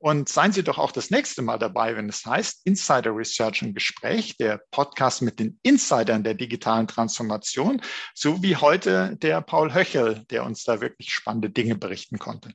Und 0.00 0.28
seien 0.28 0.52
Sie 0.52 0.62
doch 0.62 0.78
auch 0.78 0.92
das 0.92 1.10
nächste 1.10 1.42
Mal 1.42 1.58
dabei, 1.58 1.96
wenn 1.96 2.08
es 2.08 2.24
heißt 2.24 2.60
Insider 2.64 3.14
Research 3.16 3.62
im 3.62 3.74
Gespräch, 3.74 4.36
der 4.36 4.60
Podcast 4.70 5.22
mit 5.22 5.40
den 5.40 5.58
Insidern 5.62 6.22
der 6.22 6.34
digitalen 6.34 6.86
Transformation, 6.86 7.82
so 8.14 8.40
wie 8.40 8.54
heute 8.54 9.16
der 9.16 9.40
Paul 9.40 9.74
Höchel, 9.74 10.24
der 10.30 10.44
uns 10.44 10.62
da 10.62 10.80
wirklich 10.80 11.12
spannende 11.12 11.50
Dinge 11.50 11.74
berichten 11.74 12.18
konnte. 12.18 12.52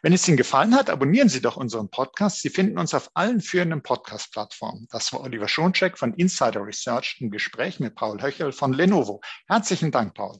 Wenn 0.00 0.14
es 0.14 0.26
Ihnen 0.26 0.38
gefallen 0.38 0.74
hat, 0.74 0.88
abonnieren 0.88 1.28
Sie 1.28 1.42
doch 1.42 1.58
unseren 1.58 1.90
Podcast. 1.90 2.40
Sie 2.40 2.48
finden 2.48 2.78
uns 2.78 2.94
auf 2.94 3.10
allen 3.12 3.42
führenden 3.42 3.82
Podcast-Plattformen. 3.82 4.88
Das 4.90 5.12
war 5.12 5.20
Oliver 5.20 5.48
Schoncheck 5.48 5.98
von 5.98 6.14
Insider 6.14 6.64
Research 6.64 7.18
im 7.20 7.30
Gespräch 7.30 7.80
mit 7.80 7.96
Paul 7.96 8.22
Höchel 8.22 8.52
von 8.52 8.72
Lenovo. 8.72 9.20
Herzlichen 9.46 9.90
Dank, 9.90 10.14
Paul. 10.14 10.38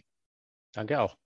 Danke 0.72 0.98
auch. 1.00 1.16